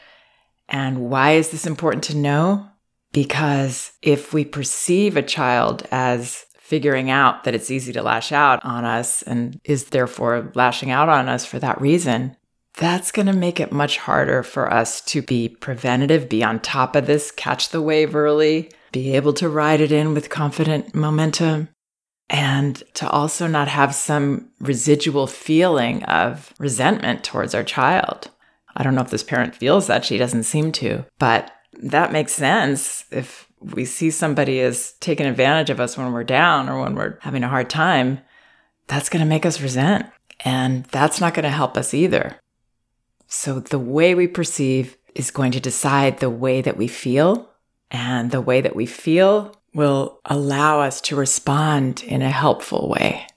And 0.69 1.09
why 1.09 1.31
is 1.31 1.49
this 1.49 1.67
important 1.67 2.03
to 2.05 2.17
know? 2.17 2.67
Because 3.11 3.91
if 4.01 4.33
we 4.33 4.45
perceive 4.45 5.17
a 5.17 5.21
child 5.21 5.85
as 5.91 6.45
figuring 6.57 7.09
out 7.09 7.43
that 7.43 7.55
it's 7.55 7.71
easy 7.71 7.93
to 7.93 8.01
lash 8.01 8.31
out 8.31 8.63
on 8.63 8.85
us 8.85 9.21
and 9.21 9.59
is 9.63 9.85
therefore 9.85 10.51
lashing 10.55 10.91
out 10.91 11.09
on 11.09 11.29
us 11.29 11.45
for 11.45 11.59
that 11.59 11.79
reason, 11.79 12.35
that's 12.75 13.11
going 13.11 13.25
to 13.25 13.33
make 13.33 13.59
it 13.59 13.71
much 13.71 13.97
harder 13.97 14.43
for 14.43 14.71
us 14.71 15.01
to 15.01 15.21
be 15.21 15.49
preventative, 15.49 16.29
be 16.29 16.43
on 16.43 16.59
top 16.59 16.95
of 16.95 17.07
this, 17.07 17.31
catch 17.31 17.69
the 17.69 17.81
wave 17.81 18.15
early, 18.15 18.69
be 18.91 19.15
able 19.15 19.33
to 19.33 19.49
ride 19.49 19.81
it 19.81 19.91
in 19.91 20.13
with 20.13 20.29
confident 20.29 20.93
momentum 20.93 21.69
and 22.29 22.83
to 22.93 23.09
also 23.09 23.47
not 23.47 23.67
have 23.67 23.95
some 23.95 24.49
residual 24.59 25.27
feeling 25.27 26.03
of 26.03 26.53
resentment 26.59 27.23
towards 27.23 27.55
our 27.55 27.63
child. 27.63 28.29
I 28.75 28.83
don't 28.83 28.95
know 28.95 29.01
if 29.01 29.09
this 29.09 29.23
parent 29.23 29.55
feels 29.55 29.87
that, 29.87 30.05
she 30.05 30.17
doesn't 30.17 30.43
seem 30.43 30.71
to, 30.73 31.05
but 31.19 31.51
that 31.73 32.11
makes 32.11 32.33
sense 32.33 33.05
if 33.11 33.47
we 33.59 33.85
see 33.85 34.11
somebody 34.11 34.59
as 34.59 34.93
taking 34.99 35.25
advantage 35.25 35.69
of 35.69 35.79
us 35.79 35.97
when 35.97 36.11
we're 36.11 36.23
down 36.23 36.69
or 36.69 36.81
when 36.81 36.95
we're 36.95 37.17
having 37.21 37.43
a 37.43 37.49
hard 37.49 37.69
time, 37.69 38.19
that's 38.87 39.09
going 39.09 39.21
to 39.21 39.29
make 39.29 39.45
us 39.45 39.61
resent. 39.61 40.05
And 40.41 40.83
that's 40.85 41.19
not 41.19 41.33
going 41.33 41.43
to 41.43 41.49
help 41.49 41.77
us 41.77 41.93
either. 41.93 42.39
So 43.27 43.59
the 43.59 43.79
way 43.79 44.13
we 44.13 44.27
perceive 44.27 44.97
is 45.15 45.31
going 45.31 45.51
to 45.53 45.59
decide 45.59 46.19
the 46.19 46.29
way 46.29 46.61
that 46.61 46.77
we 46.77 46.87
feel. 46.87 47.49
And 47.89 48.31
the 48.31 48.41
way 48.41 48.59
that 48.59 48.75
we 48.75 48.85
feel 48.85 49.56
will 49.77 50.19
allow 50.25 50.81
us 50.81 50.99
to 50.99 51.15
respond 51.15 52.03
in 52.03 52.23
a 52.23 52.31
helpful 52.31 52.89
way. 52.89 53.27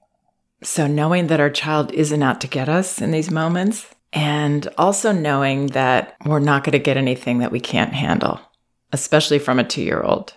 So, 0.63 0.87
knowing 0.87 1.27
that 1.27 1.39
our 1.39 1.51
child 1.51 1.91
isn't 1.91 2.23
out 2.23 2.41
to 2.41 2.47
get 2.47 2.67
us 2.67 2.99
in 2.99 3.11
these 3.11 3.31
moments, 3.31 3.87
and 4.11 4.67
also 4.77 5.11
knowing 5.11 5.67
that 5.67 6.17
we're 6.25 6.39
not 6.39 6.63
going 6.63 6.73
to 6.73 6.79
get 6.79 6.97
anything 6.97 7.39
that 7.39 7.51
we 7.51 7.59
can't 7.59 7.93
handle, 7.93 8.39
especially 8.91 9.39
from 9.39 9.59
a 9.59 9.63
two 9.63 9.83
year 9.83 10.01
old, 10.01 10.33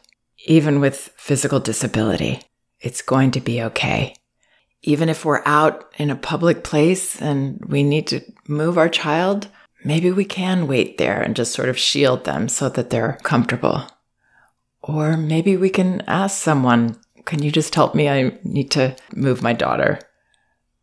even 0.46 0.78
with 0.78 1.12
physical 1.16 1.58
disability, 1.58 2.42
it's 2.80 3.02
going 3.02 3.30
to 3.32 3.40
be 3.40 3.62
okay. 3.62 4.14
Even 4.82 5.08
if 5.08 5.24
we're 5.24 5.42
out 5.46 5.90
in 5.96 6.10
a 6.10 6.16
public 6.16 6.62
place 6.62 7.20
and 7.20 7.58
we 7.64 7.82
need 7.82 8.06
to 8.08 8.20
move 8.46 8.76
our 8.76 8.90
child, 8.90 9.48
maybe 9.84 10.10
we 10.12 10.26
can 10.26 10.66
wait 10.66 10.98
there 10.98 11.20
and 11.20 11.34
just 11.34 11.54
sort 11.54 11.70
of 11.70 11.78
shield 11.78 12.24
them 12.24 12.48
so 12.48 12.68
that 12.68 12.90
they're 12.90 13.18
comfortable. 13.22 13.86
Or 14.86 15.16
maybe 15.16 15.56
we 15.56 15.70
can 15.70 16.02
ask 16.02 16.42
someone, 16.42 16.96
can 17.24 17.42
you 17.42 17.50
just 17.50 17.74
help 17.74 17.94
me? 17.94 18.08
I 18.08 18.38
need 18.44 18.70
to 18.72 18.94
move 19.14 19.42
my 19.42 19.54
daughter. 19.54 19.98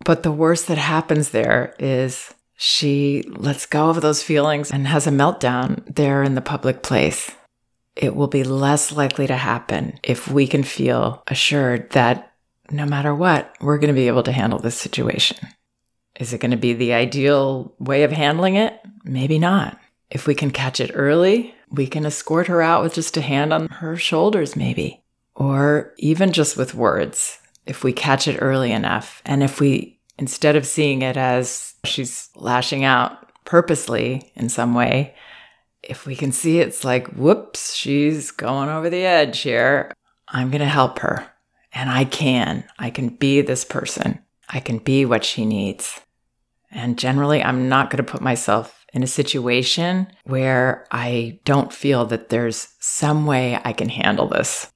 But 0.03 0.23
the 0.23 0.31
worst 0.31 0.67
that 0.67 0.79
happens 0.79 1.29
there 1.29 1.75
is 1.77 2.33
she 2.57 3.23
lets 3.27 3.67
go 3.67 3.89
of 3.89 4.01
those 4.01 4.23
feelings 4.23 4.71
and 4.71 4.87
has 4.87 5.05
a 5.05 5.11
meltdown 5.11 5.95
there 5.95 6.23
in 6.23 6.33
the 6.33 6.41
public 6.41 6.81
place. 6.81 7.29
It 7.95 8.15
will 8.15 8.27
be 8.27 8.43
less 8.43 8.91
likely 8.91 9.27
to 9.27 9.35
happen 9.35 9.99
if 10.03 10.27
we 10.27 10.47
can 10.47 10.63
feel 10.63 11.21
assured 11.27 11.91
that 11.91 12.33
no 12.71 12.85
matter 12.85 13.13
what, 13.13 13.53
we're 13.61 13.77
going 13.77 13.93
to 13.93 14.01
be 14.01 14.07
able 14.07 14.23
to 14.23 14.31
handle 14.31 14.57
this 14.57 14.77
situation. 14.77 15.37
Is 16.19 16.33
it 16.33 16.39
going 16.39 16.51
to 16.51 16.57
be 16.57 16.73
the 16.73 16.93
ideal 16.93 17.75
way 17.79 18.03
of 18.03 18.11
handling 18.11 18.55
it? 18.55 18.79
Maybe 19.03 19.37
not. 19.37 19.77
If 20.11 20.27
we 20.27 20.35
can 20.35 20.51
catch 20.51 20.79
it 20.79 20.91
early, 20.93 21.55
we 21.69 21.87
can 21.87 22.05
escort 22.05 22.47
her 22.47 22.61
out 22.61 22.83
with 22.83 22.93
just 22.93 23.15
a 23.17 23.21
hand 23.21 23.53
on 23.53 23.67
her 23.67 23.95
shoulders, 23.95 24.55
maybe, 24.55 25.01
or 25.35 25.93
even 25.97 26.33
just 26.33 26.57
with 26.57 26.75
words 26.75 27.39
if 27.65 27.83
we 27.83 27.93
catch 27.93 28.27
it 28.27 28.37
early 28.41 28.71
enough. 28.71 29.21
And 29.25 29.41
if 29.41 29.59
we, 29.61 29.99
instead 30.17 30.55
of 30.57 30.67
seeing 30.67 31.01
it 31.01 31.15
as 31.15 31.75
she's 31.85 32.29
lashing 32.35 32.83
out 32.83 33.31
purposely 33.45 34.31
in 34.35 34.49
some 34.49 34.73
way, 34.73 35.15
if 35.81 36.05
we 36.05 36.15
can 36.15 36.33
see 36.33 36.59
it's 36.59 36.83
like, 36.83 37.07
whoops, 37.13 37.73
she's 37.73 38.31
going 38.31 38.69
over 38.69 38.89
the 38.89 39.05
edge 39.05 39.39
here, 39.39 39.93
I'm 40.27 40.49
going 40.49 40.59
to 40.59 40.67
help 40.67 40.99
her. 40.99 41.27
And 41.73 41.89
I 41.89 42.03
can. 42.03 42.65
I 42.77 42.89
can 42.89 43.09
be 43.09 43.41
this 43.41 43.63
person. 43.63 44.19
I 44.49 44.59
can 44.59 44.79
be 44.79 45.05
what 45.05 45.23
she 45.23 45.45
needs. 45.45 46.01
And 46.69 46.99
generally, 46.99 47.41
I'm 47.41 47.69
not 47.69 47.89
going 47.89 48.03
to 48.03 48.11
put 48.11 48.21
myself 48.21 48.80
in 48.93 49.03
a 49.03 49.07
situation 49.07 50.07
where 50.23 50.85
I 50.91 51.39
don't 51.45 51.73
feel 51.73 52.05
that 52.05 52.29
there's 52.29 52.69
some 52.79 53.25
way 53.25 53.59
I 53.63 53.73
can 53.73 53.89
handle 53.89 54.27
this. 54.27 54.71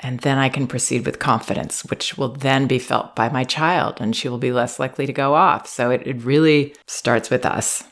And 0.00 0.20
then 0.20 0.38
I 0.38 0.48
can 0.48 0.68
proceed 0.68 1.04
with 1.04 1.18
confidence, 1.18 1.84
which 1.86 2.16
will 2.16 2.28
then 2.28 2.66
be 2.66 2.78
felt 2.78 3.16
by 3.16 3.28
my 3.28 3.44
child 3.44 4.00
and 4.00 4.14
she 4.14 4.28
will 4.28 4.38
be 4.38 4.52
less 4.52 4.78
likely 4.78 5.06
to 5.06 5.12
go 5.12 5.34
off. 5.34 5.66
So 5.66 5.90
it, 5.90 6.06
it 6.06 6.22
really 6.24 6.74
starts 6.86 7.30
with 7.30 7.44
us. 7.44 7.82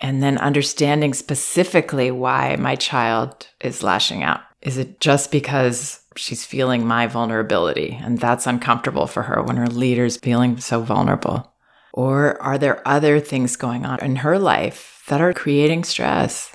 And 0.00 0.22
then 0.22 0.38
understanding 0.38 1.14
specifically 1.14 2.10
why 2.10 2.56
my 2.56 2.74
child 2.74 3.46
is 3.60 3.82
lashing 3.82 4.24
out. 4.24 4.40
Is 4.60 4.76
it 4.76 4.98
just 4.98 5.30
because 5.30 6.00
she's 6.16 6.44
feeling 6.44 6.84
my 6.84 7.06
vulnerability 7.06 7.98
and 8.02 8.18
that's 8.18 8.46
uncomfortable 8.46 9.06
for 9.06 9.22
her 9.22 9.40
when 9.42 9.56
her 9.56 9.68
leader's 9.68 10.16
feeling 10.16 10.58
so 10.58 10.80
vulnerable? 10.80 11.53
Or 11.96 12.42
are 12.42 12.58
there 12.58 12.86
other 12.86 13.20
things 13.20 13.54
going 13.54 13.86
on 13.86 14.00
in 14.00 14.16
her 14.16 14.36
life 14.36 15.04
that 15.06 15.20
are 15.20 15.32
creating 15.32 15.84
stress? 15.84 16.54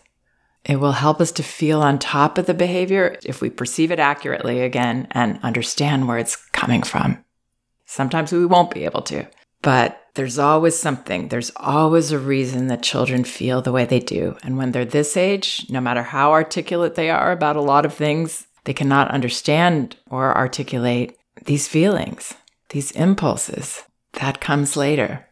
It 0.65 0.81
will 0.81 0.91
help 0.91 1.22
us 1.22 1.31
to 1.31 1.43
feel 1.43 1.81
on 1.81 1.98
top 1.98 2.38
of 2.38 2.46
the 2.46 2.53
behavior 2.53 3.17
if 3.24 3.39
we 3.39 3.50
perceive 3.50 3.89
it 3.89 4.00
accurately 4.00 4.60
again 4.60 5.08
and 5.12 5.39
understand 5.41 6.10
where 6.10 6.17
it's 6.17 6.36
coming 6.36 6.84
from. 6.84 7.24
Sometimes 7.86 8.34
we 8.34 8.46
won't 8.46 8.74
be 8.74 8.84
able 8.84 9.01
to, 9.03 9.27
but 9.62 10.01
there's 10.15 10.38
always 10.38 10.77
something, 10.77 11.29
there's 11.29 11.53
always 11.55 12.12
a 12.12 12.19
reason 12.19 12.67
that 12.67 12.84
children 12.84 13.24
feel 13.24 13.62
the 13.62 13.72
way 13.72 13.86
they 13.86 14.01
do. 14.01 14.36
And 14.43 14.58
when 14.58 14.74
they're 14.74 14.84
this 14.84 15.15
age, 15.15 15.65
no 15.69 15.79
matter 15.79 16.03
how 16.03 16.34
articulate 16.34 16.96
they 16.96 17.10
are 17.10 17.31
about 17.31 17.55
a 17.55 17.62
lot 17.62 17.86
of 17.86 17.93
things, 17.93 18.46
they 18.65 18.74
cannot 18.74 19.10
understand 19.10 19.96
or 20.10 20.36
articulate 20.36 21.17
these 21.46 21.69
feelings, 21.69 22.34
these 22.72 22.91
impulses. 22.91 23.84
That 24.13 24.41
comes 24.41 24.75
later. 24.75 25.25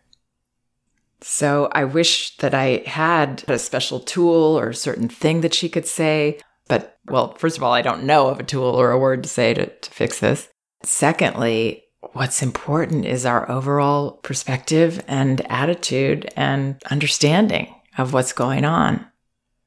So 1.22 1.70
I 1.72 1.84
wish 1.84 2.38
that 2.38 2.54
I 2.54 2.84
had 2.86 3.44
a 3.48 3.58
special 3.58 4.00
tool 4.00 4.58
or 4.58 4.70
a 4.70 4.76
certain 4.76 5.10
thing 5.10 5.42
that 5.42 5.54
she 5.54 5.70
could 5.70 5.88
say. 5.88 6.40
But, 6.68 6.98
well, 7.08 7.34
first 7.36 7.58
of 7.58 7.64
all, 7.64 7.74
I 7.74 7.82
don't 7.82 8.04
know 8.04 8.28
of 8.28 8.40
a 8.40 8.44
tool 8.44 8.66
or 8.66 8.92
a 8.92 9.00
word 9.00 9.24
to 9.24 9.30
say 9.30 9.54
to, 9.54 9.68
to 9.68 9.92
fix 9.92 10.20
this. 10.20 10.50
Secondly, 10.84 11.84
what's 12.14 12.44
important 12.44 13.06
is 13.06 13.26
our 13.26 13.50
overall 13.50 14.12
perspective 14.12 15.04
and 15.08 15.42
attitude 15.52 16.32
and 16.36 16.82
understanding 16.92 17.74
of 17.98 18.14
what's 18.14 18.34
going 18.34 18.66
on. 18.66 19.06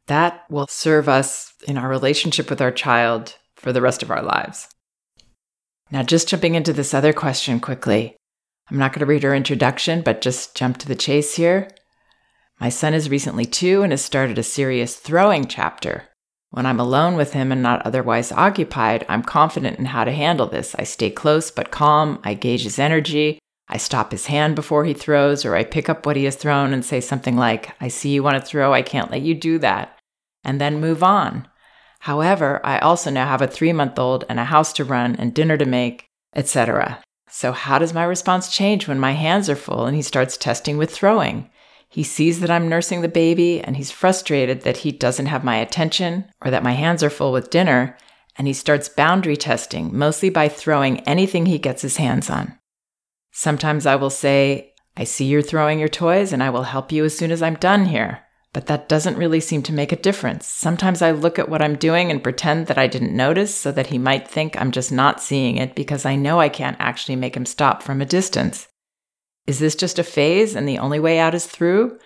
That 0.07 0.45
will 0.51 0.67
serve 0.69 1.09
us 1.09 1.53
in 1.67 1.79
our 1.79 1.89
relationship 1.89 2.51
with 2.51 2.61
our 2.61 2.73
child 2.73 3.37
for 3.57 3.73
the 3.73 3.83
rest 3.83 4.03
of 4.03 4.11
our 4.11 4.23
lives. 4.23 4.69
Now, 5.91 6.03
just 6.03 6.29
jumping 6.29 6.55
into 6.55 6.73
this 6.73 6.95
other 6.95 7.13
question 7.13 7.61
quickly. 7.61 8.17
I'm 8.71 8.79
not 8.79 8.93
going 8.93 9.01
to 9.01 9.07
read 9.07 9.25
her 9.25 9.35
introduction, 9.35 10.03
but 10.03 10.21
just 10.21 10.55
jump 10.55 10.79
to 10.79 10.89
the 10.89 10.95
chase 10.95 11.35
here. 11.35 11.69
My 12.61 12.69
son 12.69 12.95
is 12.95 13.11
recently 13.11 13.47
two 13.47 13.83
and 13.83 13.93
has 13.93 14.05
started 14.05 14.39
a 14.39 14.43
serious 14.43 14.97
throwing 14.97 15.47
chapter. 15.47 16.05
When 16.51 16.67
I'm 16.67 16.81
alone 16.81 17.17
with 17.17 17.33
him 17.33 17.53
and 17.53 17.63
not 17.63 17.85
otherwise 17.87 18.33
occupied, 18.33 19.07
I'm 19.09 19.23
confident 19.23 19.79
in 19.79 19.87
how 19.87 20.05
to 20.05 20.13
handle 20.13 20.47
this. 20.47 20.75
I 20.79 20.85
stay 20.85 21.11
close 21.11 21.51
but 21.51 21.71
calm. 21.71 22.21
I 22.23 22.35
gauge 22.35 22.65
his 22.65 22.79
energy. 22.79 23.39
I 23.69 23.77
stop 23.77 24.11
his 24.11 24.27
hand 24.27 24.57
before 24.57 24.85
he 24.85 24.95
throws, 24.95 25.45
or 25.45 25.55
I 25.55 25.63
pick 25.63 25.89
up 25.89 26.05
what 26.05 26.17
he 26.17 26.25
has 26.25 26.35
thrown 26.35 26.73
and 26.73 26.85
say 26.85 27.01
something 27.01 27.37
like, 27.37 27.75
I 27.81 27.87
see 27.87 28.11
you 28.11 28.23
want 28.23 28.37
to 28.37 28.45
throw. 28.45 28.75
I 28.75 28.83
can't 28.83 29.13
let 29.13 29.23
you 29.23 29.35
do 29.35 29.59
that. 29.61 29.97
And 30.45 30.61
then 30.61 30.81
move 30.81 31.05
on. 31.05 31.47
However, 32.01 32.61
I 32.65 32.79
also 32.81 33.11
now 33.11 33.27
have 33.27 33.43
a 33.43 33.47
three 33.47 33.73
month 33.73 33.99
old 33.99 34.25
and 34.29 34.41
a 34.41 34.45
house 34.45 34.73
to 34.75 34.85
run 34.85 35.15
and 35.17 35.33
dinner 35.33 35.57
to 35.57 35.67
make, 35.67 36.07
etc. 36.35 37.01
So, 37.31 37.53
how 37.53 37.79
does 37.79 37.95
my 37.95 38.05
response 38.05 38.53
change 38.53 38.89
when 38.89 38.99
my 38.99 39.13
hands 39.13 39.49
are 39.49 39.57
full 39.57 39.87
and 39.87 39.95
he 39.95 40.03
starts 40.03 40.37
testing 40.37 40.77
with 40.79 40.91
throwing? 40.91 41.49
He 41.89 42.03
sees 42.03 42.41
that 42.41 42.51
I'm 42.51 42.69
nursing 42.69 43.01
the 43.01 43.09
baby 43.09 43.61
and 43.61 43.77
he's 43.77 43.91
frustrated 43.91 44.63
that 44.63 44.79
he 44.79 44.93
doesn't 44.93 45.27
have 45.27 45.45
my 45.45 45.57
attention 45.57 46.25
or 46.45 46.51
that 46.51 46.63
my 46.63 46.73
hands 46.73 47.03
are 47.03 47.11
full 47.11 47.33
with 47.33 47.51
dinner, 47.51 47.97
and 48.37 48.47
he 48.47 48.53
starts 48.53 48.89
boundary 48.89 49.37
testing, 49.37 49.97
mostly 49.97 50.31
by 50.31 50.49
throwing 50.49 51.01
anything 51.01 51.47
he 51.47 51.59
gets 51.59 51.83
his 51.83 51.97
hands 51.97 52.31
on. 52.31 52.59
Sometimes 53.33 53.87
I 53.87 53.97
will 53.97 54.11
say, 54.11 54.73
I 54.97 55.05
see 55.05 55.25
you're 55.25 55.43
throwing 55.43 55.79
your 55.79 55.89
toys 55.89 56.33
and 56.33 56.43
I 56.43 56.51
will 56.51 56.65
help 56.65 56.93
you 56.93 57.05
as 57.05 57.17
soon 57.17 57.31
as 57.31 57.43
I'm 57.43 57.55
done 57.55 57.87
here. 57.87 58.21
But 58.53 58.67
that 58.67 58.89
doesn't 58.89 59.17
really 59.17 59.39
seem 59.39 59.63
to 59.65 59.73
make 59.73 59.93
a 59.93 59.97
difference. 59.97 60.47
Sometimes 60.47 61.03
I 61.03 61.13
look 61.13 61.39
at 61.39 61.49
what 61.49 61.63
I'm 61.63 61.77
doing 61.77 62.11
and 62.11 62.23
pretend 62.23 62.67
that 62.67 62.79
I 62.79 62.89
didn't 62.89 63.17
notice 63.17 63.55
so 63.55 63.71
that 63.73 63.89
he 63.89 63.99
might 63.99 64.27
think 64.27 64.61
I'm 64.61 64.73
just 64.73 64.91
not 64.91 65.21
seeing 65.21 65.57
it 65.57 65.77
because 65.77 66.05
I 66.05 66.17
know 66.17 66.41
I 66.41 66.49
can't 66.49 66.77
actually 66.81 67.17
make 67.17 67.37
him 67.37 67.47
stop 67.47 67.83
from 67.83 68.01
a 68.01 68.07
distance. 68.07 68.67
Is 69.47 69.61
this 69.61 69.77
just 69.77 69.99
a 69.99 70.05
phase 70.05 70.57
and 70.57 70.69
the 70.69 70.79
only 70.79 70.99
way 70.99 71.21
out 71.21 71.35
is 71.35 71.47
through? 71.47 71.99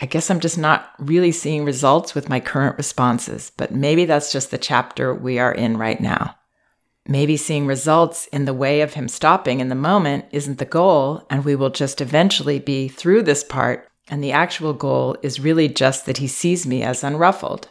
I 0.00 0.06
guess 0.06 0.30
I'm 0.30 0.38
just 0.38 0.58
not 0.58 0.92
really 1.00 1.32
seeing 1.32 1.64
results 1.64 2.14
with 2.14 2.28
my 2.28 2.38
current 2.38 2.76
responses, 2.76 3.50
but 3.56 3.74
maybe 3.74 4.04
that's 4.04 4.30
just 4.30 4.52
the 4.52 4.58
chapter 4.58 5.12
we 5.12 5.40
are 5.40 5.52
in 5.52 5.76
right 5.76 6.00
now. 6.00 6.36
Maybe 7.06 7.36
seeing 7.36 7.66
results 7.66 8.26
in 8.26 8.44
the 8.44 8.54
way 8.54 8.82
of 8.82 8.94
him 8.94 9.08
stopping 9.08 9.60
in 9.60 9.70
the 9.70 9.74
moment 9.74 10.26
isn't 10.30 10.58
the 10.58 10.64
goal, 10.64 11.26
and 11.30 11.44
we 11.44 11.56
will 11.56 11.70
just 11.70 12.00
eventually 12.00 12.60
be 12.60 12.86
through 12.86 13.22
this 13.22 13.42
part 13.42 13.87
and 14.10 14.22
the 14.22 14.32
actual 14.32 14.72
goal 14.72 15.16
is 15.22 15.40
really 15.40 15.68
just 15.68 16.06
that 16.06 16.18
he 16.18 16.26
sees 16.26 16.66
me 16.66 16.82
as 16.82 17.02
unruffled. 17.02 17.68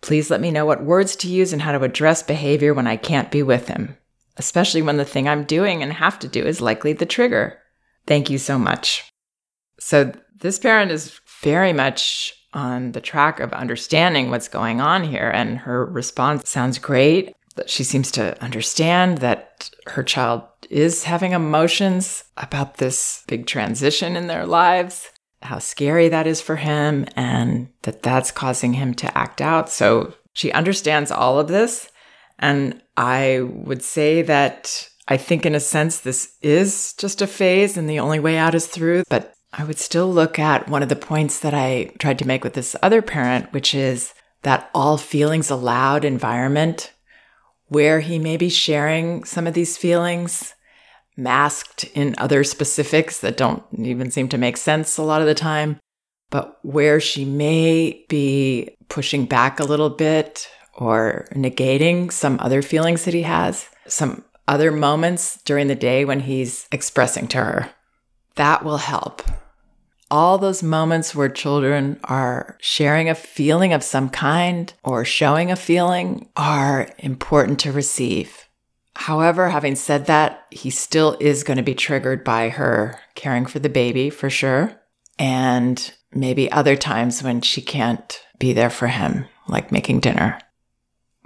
Please 0.00 0.30
let 0.30 0.40
me 0.40 0.50
know 0.50 0.64
what 0.64 0.84
words 0.84 1.16
to 1.16 1.28
use 1.28 1.52
and 1.52 1.62
how 1.62 1.72
to 1.72 1.82
address 1.82 2.22
behavior 2.22 2.72
when 2.72 2.86
I 2.86 2.96
can't 2.96 3.30
be 3.30 3.42
with 3.42 3.68
him, 3.68 3.96
especially 4.36 4.82
when 4.82 4.96
the 4.96 5.04
thing 5.04 5.28
I'm 5.28 5.44
doing 5.44 5.82
and 5.82 5.92
have 5.92 6.18
to 6.20 6.28
do 6.28 6.44
is 6.44 6.60
likely 6.60 6.92
the 6.92 7.06
trigger. 7.06 7.58
Thank 8.06 8.30
you 8.30 8.38
so 8.38 8.58
much. 8.58 9.10
So, 9.80 10.12
this 10.40 10.58
parent 10.58 10.92
is 10.92 11.20
very 11.42 11.72
much 11.72 12.32
on 12.54 12.92
the 12.92 13.00
track 13.00 13.40
of 13.40 13.52
understanding 13.52 14.30
what's 14.30 14.48
going 14.48 14.80
on 14.80 15.02
here, 15.04 15.30
and 15.30 15.58
her 15.58 15.84
response 15.84 16.48
sounds 16.48 16.78
great. 16.78 17.34
She 17.66 17.82
seems 17.82 18.12
to 18.12 18.40
understand 18.42 19.18
that 19.18 19.70
her 19.88 20.04
child 20.04 20.42
is 20.70 21.04
having 21.04 21.32
emotions 21.32 22.24
about 22.36 22.76
this 22.76 23.24
big 23.26 23.46
transition 23.46 24.16
in 24.16 24.28
their 24.28 24.46
lives 24.46 25.10
how 25.42 25.58
scary 25.58 26.08
that 26.08 26.26
is 26.26 26.40
for 26.40 26.56
him 26.56 27.06
and 27.16 27.68
that 27.82 28.02
that's 28.02 28.30
causing 28.30 28.74
him 28.74 28.94
to 28.94 29.18
act 29.18 29.40
out. 29.40 29.68
So 29.70 30.14
she 30.32 30.52
understands 30.52 31.10
all 31.10 31.38
of 31.38 31.48
this. 31.48 31.90
And 32.38 32.82
I 32.96 33.40
would 33.42 33.82
say 33.82 34.22
that 34.22 34.88
I 35.06 35.16
think, 35.16 35.46
in 35.46 35.54
a 35.54 35.60
sense, 35.60 36.00
this 36.00 36.36
is 36.42 36.92
just 36.94 37.22
a 37.22 37.26
phase 37.26 37.76
and 37.76 37.88
the 37.88 38.00
only 38.00 38.20
way 38.20 38.36
out 38.36 38.54
is 38.54 38.66
through. 38.66 39.04
But 39.08 39.34
I 39.52 39.64
would 39.64 39.78
still 39.78 40.12
look 40.12 40.38
at 40.38 40.68
one 40.68 40.82
of 40.82 40.88
the 40.88 40.96
points 40.96 41.40
that 41.40 41.54
I 41.54 41.90
tried 41.98 42.18
to 42.18 42.26
make 42.26 42.44
with 42.44 42.54
this 42.54 42.76
other 42.82 43.00
parent, 43.00 43.52
which 43.52 43.74
is 43.74 44.12
that 44.42 44.70
all 44.74 44.98
feelings 44.98 45.50
allowed 45.50 46.04
environment 46.04 46.92
where 47.68 48.00
he 48.00 48.18
may 48.18 48.36
be 48.36 48.48
sharing 48.48 49.24
some 49.24 49.46
of 49.46 49.54
these 49.54 49.76
feelings 49.76 50.54
masked 51.18 51.84
in 51.94 52.14
other 52.16 52.44
specifics 52.44 53.20
that 53.20 53.36
don't 53.36 53.62
even 53.76 54.10
seem 54.10 54.28
to 54.28 54.38
make 54.38 54.56
sense 54.56 54.96
a 54.96 55.02
lot 55.02 55.20
of 55.20 55.26
the 55.26 55.34
time, 55.34 55.78
but 56.30 56.58
where 56.62 57.00
she 57.00 57.24
may 57.24 58.04
be 58.08 58.70
pushing 58.88 59.26
back 59.26 59.58
a 59.58 59.64
little 59.64 59.90
bit 59.90 60.48
or 60.74 61.26
negating 61.32 62.12
some 62.12 62.38
other 62.40 62.62
feelings 62.62 63.04
that 63.04 63.14
he 63.14 63.22
has, 63.22 63.68
some 63.86 64.24
other 64.46 64.70
moments 64.70 65.42
during 65.42 65.66
the 65.66 65.74
day 65.74 66.04
when 66.04 66.20
he's 66.20 66.66
expressing 66.72 67.26
to 67.28 67.38
her. 67.38 67.70
That 68.36 68.64
will 68.64 68.78
help. 68.78 69.22
All 70.10 70.38
those 70.38 70.62
moments 70.62 71.14
where 71.14 71.28
children 71.28 72.00
are 72.04 72.56
sharing 72.60 73.10
a 73.10 73.14
feeling 73.14 73.74
of 73.74 73.82
some 73.82 74.08
kind 74.08 74.72
or 74.82 75.04
showing 75.04 75.50
a 75.50 75.56
feeling 75.56 76.30
are 76.36 76.88
important 76.98 77.58
to 77.60 77.72
receive. 77.72 78.47
However, 78.98 79.48
having 79.48 79.76
said 79.76 80.06
that, 80.06 80.44
he 80.50 80.70
still 80.70 81.16
is 81.20 81.44
going 81.44 81.56
to 81.56 81.62
be 81.62 81.74
triggered 81.76 82.24
by 82.24 82.48
her 82.48 82.98
caring 83.14 83.46
for 83.46 83.60
the 83.60 83.68
baby 83.68 84.10
for 84.10 84.28
sure. 84.28 84.74
And 85.20 85.94
maybe 86.12 86.50
other 86.50 86.74
times 86.74 87.22
when 87.22 87.40
she 87.40 87.62
can't 87.62 88.20
be 88.40 88.52
there 88.52 88.68
for 88.68 88.88
him, 88.88 89.26
like 89.46 89.70
making 89.70 90.00
dinner. 90.00 90.40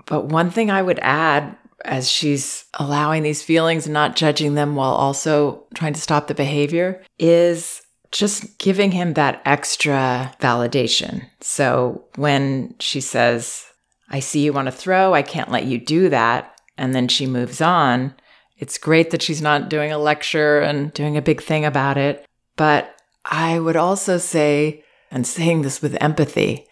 But 0.05 0.27
one 0.27 0.51
thing 0.51 0.71
I 0.71 0.83
would 0.83 0.99
add 1.01 1.57
as 1.83 2.11
she's 2.11 2.67
allowing 2.75 3.23
these 3.23 3.43
feelings 3.43 3.87
and 3.87 3.95
not 3.95 4.17
judging 4.17 4.55
them 4.55 4.77
while 4.77 4.93
also 4.93 5.65
trying 5.73 5.95
to 5.95 6.01
stop 6.01 6.27
the 6.27 6.35
behavior 6.35 7.03
is 7.19 7.81
just 8.11 8.59
giving 8.59 8.93
him 8.93 9.15
that 9.15 9.41
extra 9.47 10.35
validation. 10.41 11.25
So 11.41 12.05
when 12.17 12.75
she 12.81 13.01
says, 13.01 13.65
I 14.11 14.21
see 14.21 14.41
you 14.41 14.53
want 14.53 14.67
to 14.67 14.73
throw, 14.73 15.15
I 15.15 15.23
can't 15.23 15.51
let 15.51 15.65
you 15.65 15.79
do 15.79 16.11
that 16.11 16.52
and 16.77 16.95
then 16.95 17.09
she 17.09 17.27
moves 17.27 17.61
on. 17.61 18.15
It's 18.57 18.79
great 18.79 19.11
that 19.11 19.23
she's 19.23 19.43
not 19.43 19.69
doing 19.69 19.93
a 19.93 19.99
lecture 19.99 20.61
and 20.61 20.93
doing 20.93 21.17
a 21.17 21.23
big 21.23 21.43
thing 21.43 21.65
about 21.65 21.99
it. 21.99 22.25
But 22.57 22.95
I 23.25 23.59
would 23.59 23.77
also 23.77 24.19
say, 24.19 24.85
and 25.11 25.27
saying 25.27 25.63
this 25.63 25.83
with 25.83 26.01
empathy, 26.01 26.67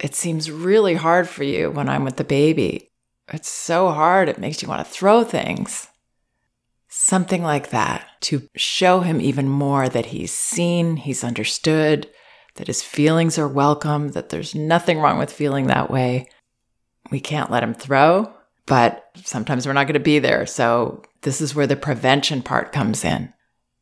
it 0.00 0.14
seems 0.14 0.50
really 0.50 0.94
hard 0.94 1.28
for 1.28 1.44
you 1.44 1.70
when 1.70 1.88
I'm 1.88 2.04
with 2.04 2.16
the 2.16 2.24
baby. 2.24 2.90
It's 3.32 3.48
so 3.48 3.90
hard, 3.90 4.28
it 4.28 4.38
makes 4.38 4.62
you 4.62 4.68
want 4.68 4.84
to 4.84 4.92
throw 4.92 5.24
things. 5.24 5.88
Something 6.88 7.42
like 7.42 7.70
that 7.70 8.06
to 8.22 8.48
show 8.54 9.00
him 9.00 9.20
even 9.20 9.48
more 9.48 9.88
that 9.88 10.06
he's 10.06 10.32
seen, 10.32 10.96
he's 10.96 11.24
understood, 11.24 12.08
that 12.56 12.66
his 12.66 12.82
feelings 12.82 13.38
are 13.38 13.48
welcome, 13.48 14.12
that 14.12 14.28
there's 14.28 14.54
nothing 14.54 15.00
wrong 15.00 15.18
with 15.18 15.32
feeling 15.32 15.66
that 15.66 15.90
way. 15.90 16.28
We 17.10 17.20
can't 17.20 17.50
let 17.50 17.62
him 17.62 17.74
throw, 17.74 18.33
but 18.66 19.10
sometimes 19.22 19.66
we're 19.66 19.72
not 19.72 19.86
going 19.86 19.94
to 19.94 20.00
be 20.00 20.18
there. 20.18 20.46
So 20.46 21.02
this 21.22 21.40
is 21.40 21.54
where 21.54 21.66
the 21.66 21.76
prevention 21.76 22.42
part 22.42 22.72
comes 22.72 23.04
in. 23.04 23.32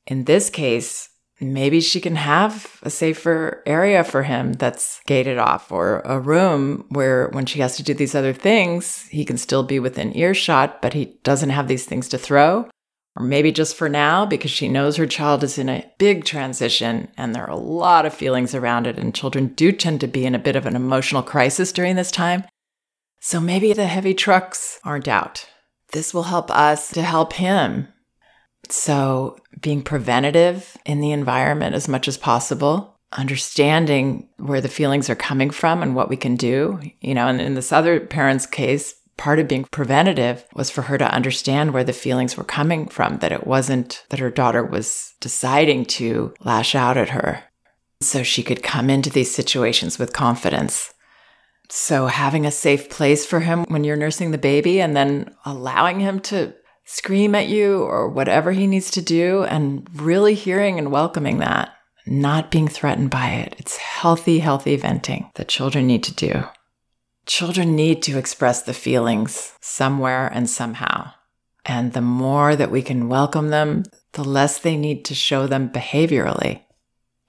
In 0.06 0.24
this 0.24 0.50
case, 0.50 1.08
maybe 1.40 1.80
she 1.80 2.00
can 2.00 2.16
have 2.16 2.78
a 2.82 2.90
safer 2.90 3.62
area 3.66 4.04
for 4.04 4.22
him 4.22 4.52
that's 4.54 5.00
gated 5.06 5.38
off 5.38 5.72
or 5.72 6.00
a 6.04 6.18
room 6.18 6.86
where 6.88 7.28
when 7.28 7.46
she 7.46 7.60
has 7.60 7.76
to 7.76 7.82
do 7.82 7.94
these 7.94 8.14
other 8.14 8.32
things, 8.32 9.08
he 9.08 9.24
can 9.24 9.36
still 9.36 9.62
be 9.62 9.78
within 9.78 10.16
earshot, 10.16 10.80
but 10.80 10.94
he 10.94 11.18
doesn't 11.22 11.50
have 11.50 11.68
these 11.68 11.84
things 11.84 12.08
to 12.08 12.18
throw. 12.18 12.68
Or 13.14 13.24
maybe 13.24 13.52
just 13.52 13.76
for 13.76 13.90
now, 13.90 14.24
because 14.24 14.50
she 14.50 14.68
knows 14.68 14.96
her 14.96 15.06
child 15.06 15.44
is 15.44 15.58
in 15.58 15.68
a 15.68 15.84
big 15.98 16.24
transition 16.24 17.08
and 17.18 17.34
there 17.34 17.44
are 17.44 17.50
a 17.50 17.56
lot 17.56 18.06
of 18.06 18.14
feelings 18.14 18.54
around 18.54 18.86
it, 18.86 18.98
and 18.98 19.14
children 19.14 19.48
do 19.48 19.70
tend 19.70 20.00
to 20.00 20.06
be 20.06 20.24
in 20.24 20.34
a 20.34 20.38
bit 20.38 20.56
of 20.56 20.64
an 20.64 20.76
emotional 20.76 21.22
crisis 21.22 21.72
during 21.72 21.96
this 21.96 22.10
time. 22.10 22.44
So 23.24 23.38
maybe 23.38 23.72
the 23.72 23.86
heavy 23.86 24.14
trucks 24.14 24.80
aren't 24.82 25.06
out. 25.06 25.48
This 25.92 26.12
will 26.12 26.24
help 26.24 26.50
us 26.50 26.90
to 26.90 27.02
help 27.02 27.34
him. 27.34 27.86
So, 28.68 29.38
being 29.60 29.82
preventative 29.82 30.76
in 30.84 31.00
the 31.00 31.12
environment 31.12 31.76
as 31.76 31.86
much 31.86 32.08
as 32.08 32.16
possible, 32.18 32.98
understanding 33.12 34.28
where 34.38 34.60
the 34.60 34.68
feelings 34.68 35.08
are 35.08 35.14
coming 35.14 35.50
from 35.50 35.84
and 35.84 35.94
what 35.94 36.08
we 36.08 36.16
can 36.16 36.34
do. 36.34 36.80
You 37.00 37.14
know, 37.14 37.28
and 37.28 37.40
in 37.40 37.54
this 37.54 37.70
other 37.70 38.00
parent's 38.00 38.44
case, 38.44 38.92
part 39.16 39.38
of 39.38 39.46
being 39.46 39.66
preventative 39.70 40.44
was 40.54 40.70
for 40.70 40.82
her 40.82 40.98
to 40.98 41.14
understand 41.14 41.72
where 41.72 41.84
the 41.84 41.92
feelings 41.92 42.36
were 42.36 42.42
coming 42.42 42.88
from, 42.88 43.18
that 43.18 43.30
it 43.30 43.46
wasn't 43.46 44.04
that 44.10 44.18
her 44.18 44.30
daughter 44.30 44.64
was 44.64 45.14
deciding 45.20 45.84
to 45.84 46.34
lash 46.40 46.74
out 46.74 46.96
at 46.96 47.10
her. 47.10 47.44
So 48.00 48.24
she 48.24 48.42
could 48.42 48.64
come 48.64 48.90
into 48.90 49.10
these 49.10 49.32
situations 49.32 49.96
with 49.96 50.12
confidence. 50.12 50.92
So 51.74 52.06
having 52.06 52.44
a 52.44 52.50
safe 52.50 52.90
place 52.90 53.24
for 53.24 53.40
him 53.40 53.64
when 53.68 53.82
you're 53.82 53.96
nursing 53.96 54.30
the 54.30 54.36
baby 54.36 54.78
and 54.82 54.94
then 54.94 55.34
allowing 55.46 56.00
him 56.00 56.20
to 56.20 56.52
scream 56.84 57.34
at 57.34 57.48
you 57.48 57.80
or 57.80 58.10
whatever 58.10 58.52
he 58.52 58.66
needs 58.66 58.90
to 58.90 59.00
do 59.00 59.44
and 59.44 59.88
really 59.94 60.34
hearing 60.34 60.78
and 60.78 60.92
welcoming 60.92 61.38
that, 61.38 61.70
not 62.06 62.50
being 62.50 62.68
threatened 62.68 63.08
by 63.08 63.30
it. 63.30 63.56
It's 63.56 63.78
healthy, 63.78 64.40
healthy 64.40 64.76
venting 64.76 65.30
that 65.36 65.48
children 65.48 65.86
need 65.86 66.02
to 66.02 66.14
do. 66.14 66.44
Children 67.24 67.74
need 67.74 68.02
to 68.02 68.18
express 68.18 68.62
the 68.62 68.74
feelings 68.74 69.54
somewhere 69.62 70.26
and 70.26 70.50
somehow. 70.50 71.12
And 71.64 71.94
the 71.94 72.02
more 72.02 72.54
that 72.54 72.70
we 72.70 72.82
can 72.82 73.08
welcome 73.08 73.48
them, 73.48 73.84
the 74.12 74.24
less 74.24 74.58
they 74.58 74.76
need 74.76 75.06
to 75.06 75.14
show 75.14 75.46
them 75.46 75.70
behaviorally. 75.70 76.64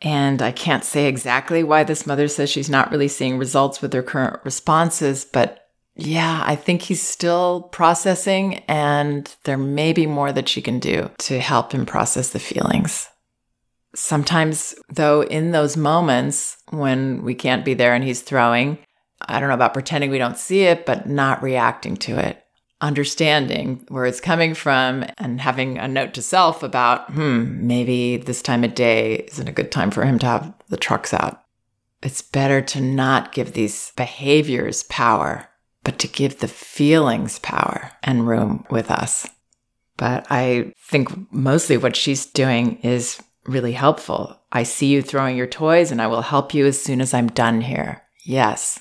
And 0.04 0.42
I 0.42 0.52
can't 0.52 0.84
say 0.84 1.08
exactly 1.08 1.64
why 1.64 1.84
this 1.84 2.06
mother 2.06 2.28
says 2.28 2.50
she's 2.50 2.70
not 2.70 2.92
really 2.92 3.08
seeing 3.08 3.38
results 3.38 3.82
with 3.82 3.94
her 3.94 4.04
current 4.04 4.42
responses, 4.44 5.24
but 5.24 5.60
yeah, 5.96 6.44
I 6.46 6.56
think 6.56 6.82
he's 6.82 7.02
still 7.02 7.70
processing, 7.72 8.56
and 8.68 9.34
there 9.44 9.58
may 9.58 9.94
be 9.94 10.08
more 10.08 10.32
that 10.32 10.50
she 10.50 10.62
can 10.62 10.80
do 10.80 11.10
to 11.20 11.40
help 11.40 11.72
him 11.72 11.86
process 11.86 12.32
the 12.32 12.40
feelings. 12.40 13.08
Sometimes, 13.96 14.74
though, 14.90 15.22
in 15.22 15.52
those 15.52 15.78
moments 15.78 16.58
when 16.72 17.24
we 17.24 17.36
can't 17.36 17.64
be 17.64 17.76
there 17.76 17.94
and 17.94 18.04
he's 18.04 18.22
throwing, 18.22 18.80
I 19.22 19.40
don't 19.40 19.50
know 19.50 19.56
about 19.56 19.74
pretending 19.74 20.10
we 20.10 20.18
don't 20.18 20.38
see 20.38 20.64
it, 20.64 20.86
but 20.86 21.08
not 21.08 21.44
reacting 21.44 21.96
to 21.98 22.18
it, 22.18 22.43
understanding 22.82 23.86
where 23.88 24.06
it's 24.06 24.20
coming 24.20 24.54
from, 24.54 25.06
and 25.18 25.40
having 25.40 25.78
a 25.78 25.88
note 25.88 26.14
to 26.16 26.22
self 26.22 26.64
about, 26.64 27.12
hmm, 27.12 27.66
maybe 27.66 28.18
this 28.18 28.42
time 28.42 28.64
of 28.64 28.76
day 28.76 29.26
isn't 29.30 29.50
a 29.50 29.54
good 29.54 29.72
time 29.72 29.92
for 29.92 30.06
him 30.06 30.20
to 30.20 30.26
have 30.26 30.54
the 30.70 30.78
trucks 30.78 31.14
out. 31.14 31.42
It's 32.02 32.22
better 32.22 32.62
to 32.62 32.82
not 32.82 33.32
give 33.32 33.54
these 33.54 33.94
behaviors 33.96 34.84
power 34.84 35.48
but 35.84 36.00
to 36.00 36.08
give 36.08 36.40
the 36.40 36.48
feelings 36.48 37.40
power 37.40 37.92
and 38.02 38.28
room 38.28 38.66
with 38.70 38.90
us. 38.90 39.28
But 39.98 40.26
I 40.30 40.74
think 40.80 41.32
mostly 41.32 41.78
what 41.78 41.96
she's 41.96 42.26
doing 42.26 42.80
is 42.80 43.22
really 43.46 43.74
helpful. 43.74 44.40
I 44.52 44.64
see 44.64 44.88
you 44.88 45.02
throwing 45.02 45.38
your 45.38 45.48
toys 45.48 45.92
and 45.92 46.02
I 46.02 46.08
will 46.08 46.22
help 46.22 46.54
you 46.54 46.66
as 46.66 46.82
soon 46.82 47.02
as 47.02 47.14
I'm 47.14 47.28
done 47.28 47.62
here. 47.62 48.02
Yes. 48.26 48.80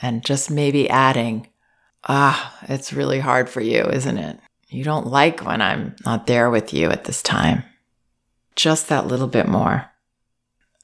And 0.00 0.24
just 0.24 0.50
maybe 0.50 0.88
adding, 0.88 1.48
ah, 2.06 2.56
it's 2.68 2.92
really 2.92 3.20
hard 3.20 3.48
for 3.48 3.60
you, 3.60 3.82
isn't 3.82 4.18
it? 4.18 4.38
You 4.68 4.84
don't 4.84 5.06
like 5.06 5.44
when 5.44 5.62
I'm 5.62 5.94
not 6.04 6.26
there 6.26 6.50
with 6.50 6.74
you 6.74 6.90
at 6.90 7.04
this 7.04 7.22
time. 7.22 7.64
Just 8.56 8.88
that 8.88 9.06
little 9.06 9.28
bit 9.28 9.48
more. 9.48 9.90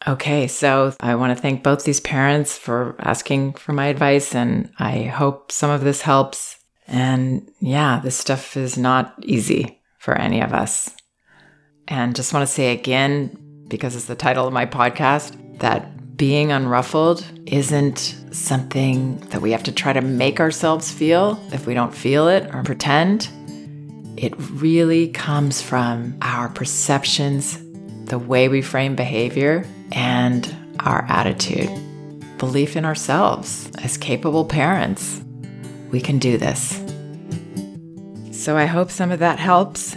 Okay, 0.09 0.47
so 0.47 0.95
I 1.01 1.15
want 1.15 1.37
to 1.37 1.41
thank 1.41 1.63
both 1.63 1.85
these 1.85 2.01
parents 2.01 2.57
for 2.57 2.97
asking 3.01 3.55
for 3.55 3.73
my 3.73 3.87
advice, 3.87 4.35
and 4.35 4.73
I 4.79 5.03
hope 5.03 5.53
some 5.53 5.71
of 5.71 5.83
this 5.83 6.03
helps. 6.03 6.57
And 6.87 7.51
yeah, 7.61 8.01
this 8.03 8.17
stuff 8.17 8.57
is 8.57 8.79
not 8.79 9.15
easy 9.23 9.81
for 9.99 10.15
any 10.15 10.41
of 10.41 10.55
us. 10.55 10.95
And 11.87 12.17
just 12.17 12.33
want 12.33 12.47
to 12.49 12.53
say 12.53 12.73
again, 12.73 13.67
because 13.69 13.95
it's 13.95 14.07
the 14.07 14.15
title 14.15 14.47
of 14.47 14.53
my 14.53 14.65
podcast, 14.65 15.59
that 15.59 15.87
being 16.21 16.53
unruffled 16.53 17.25
isn't 17.47 18.15
something 18.31 19.17
that 19.31 19.41
we 19.41 19.53
have 19.53 19.63
to 19.63 19.73
try 19.73 19.91
to 19.91 20.03
make 20.03 20.39
ourselves 20.39 20.93
feel 20.93 21.43
if 21.51 21.67
we 21.67 21.73
don't 21.73 21.95
feel 21.95 22.29
it 22.29 22.55
or 22.55 22.63
pretend. 22.63 23.31
It 24.19 24.35
really 24.37 25.09
comes 25.09 25.63
from 25.63 26.19
our 26.21 26.51
perceptions, 26.51 27.59
the 28.05 28.19
way 28.19 28.51
we 28.51 28.61
frame 28.61 28.97
behavior, 28.97 29.67
and 29.93 30.55
our 30.81 31.07
attitude. 31.09 31.71
Belief 32.37 32.77
in 32.77 32.85
ourselves 32.85 33.71
as 33.79 33.97
capable 33.97 34.45
parents. 34.45 35.23
We 35.91 36.03
can 36.03 36.19
do 36.19 36.37
this. 36.37 36.85
So 38.31 38.59
I 38.59 38.67
hope 38.67 38.91
some 38.91 39.11
of 39.11 39.21
that 39.21 39.39
helps. 39.39 39.97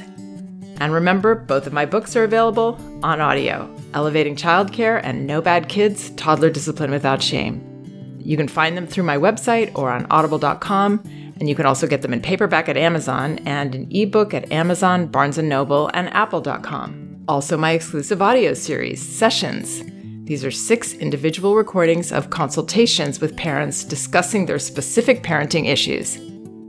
And 0.80 0.94
remember, 0.94 1.36
both 1.36 1.68
of 1.68 1.74
my 1.74 1.86
books 1.86 2.16
are 2.16 2.24
available 2.24 2.80
on 3.04 3.20
audio 3.20 3.70
Elevating 3.94 4.36
Childcare 4.36 5.00
and 5.04 5.28
No 5.28 5.42
Bad 5.42 5.70
Kids 5.70 6.10
Toddler 6.12 6.50
Discipline 6.50 6.92
Without 6.92 7.22
Shame. 7.22 7.70
You 8.20 8.38
can 8.38 8.48
find 8.48 8.78
them 8.78 8.88
through 8.88 9.04
my 9.04 9.18
website 9.18 9.76
or 9.78 9.92
on 9.92 10.08
audible.com, 10.10 11.04
and 11.40 11.50
you 11.50 11.56
can 11.56 11.66
also 11.66 11.88
get 11.88 12.02
them 12.02 12.14
in 12.14 12.22
paperback 12.22 12.70
at 12.70 12.78
Amazon 12.78 13.40
and 13.46 13.76
an 13.76 13.88
ebook 13.92 14.34
at 14.34 14.52
Amazon, 14.52 15.08
Barnes 15.08 15.38
& 15.38 15.40
Noble, 15.40 15.90
and 15.94 16.14
apple.com. 16.14 17.24
Also, 17.28 17.58
my 17.58 17.72
exclusive 17.72 18.22
audio 18.22 18.54
series, 18.54 19.02
Sessions. 19.02 19.84
These 20.26 20.46
are 20.46 20.52
six 20.52 20.94
individual 20.94 21.56
recordings 21.56 22.14
of 22.14 22.30
consultations 22.30 23.20
with 23.20 23.36
parents 23.36 23.84
discussing 23.84 24.46
their 24.46 24.60
specific 24.60 25.22
parenting 25.22 25.68
issues. 25.68 26.16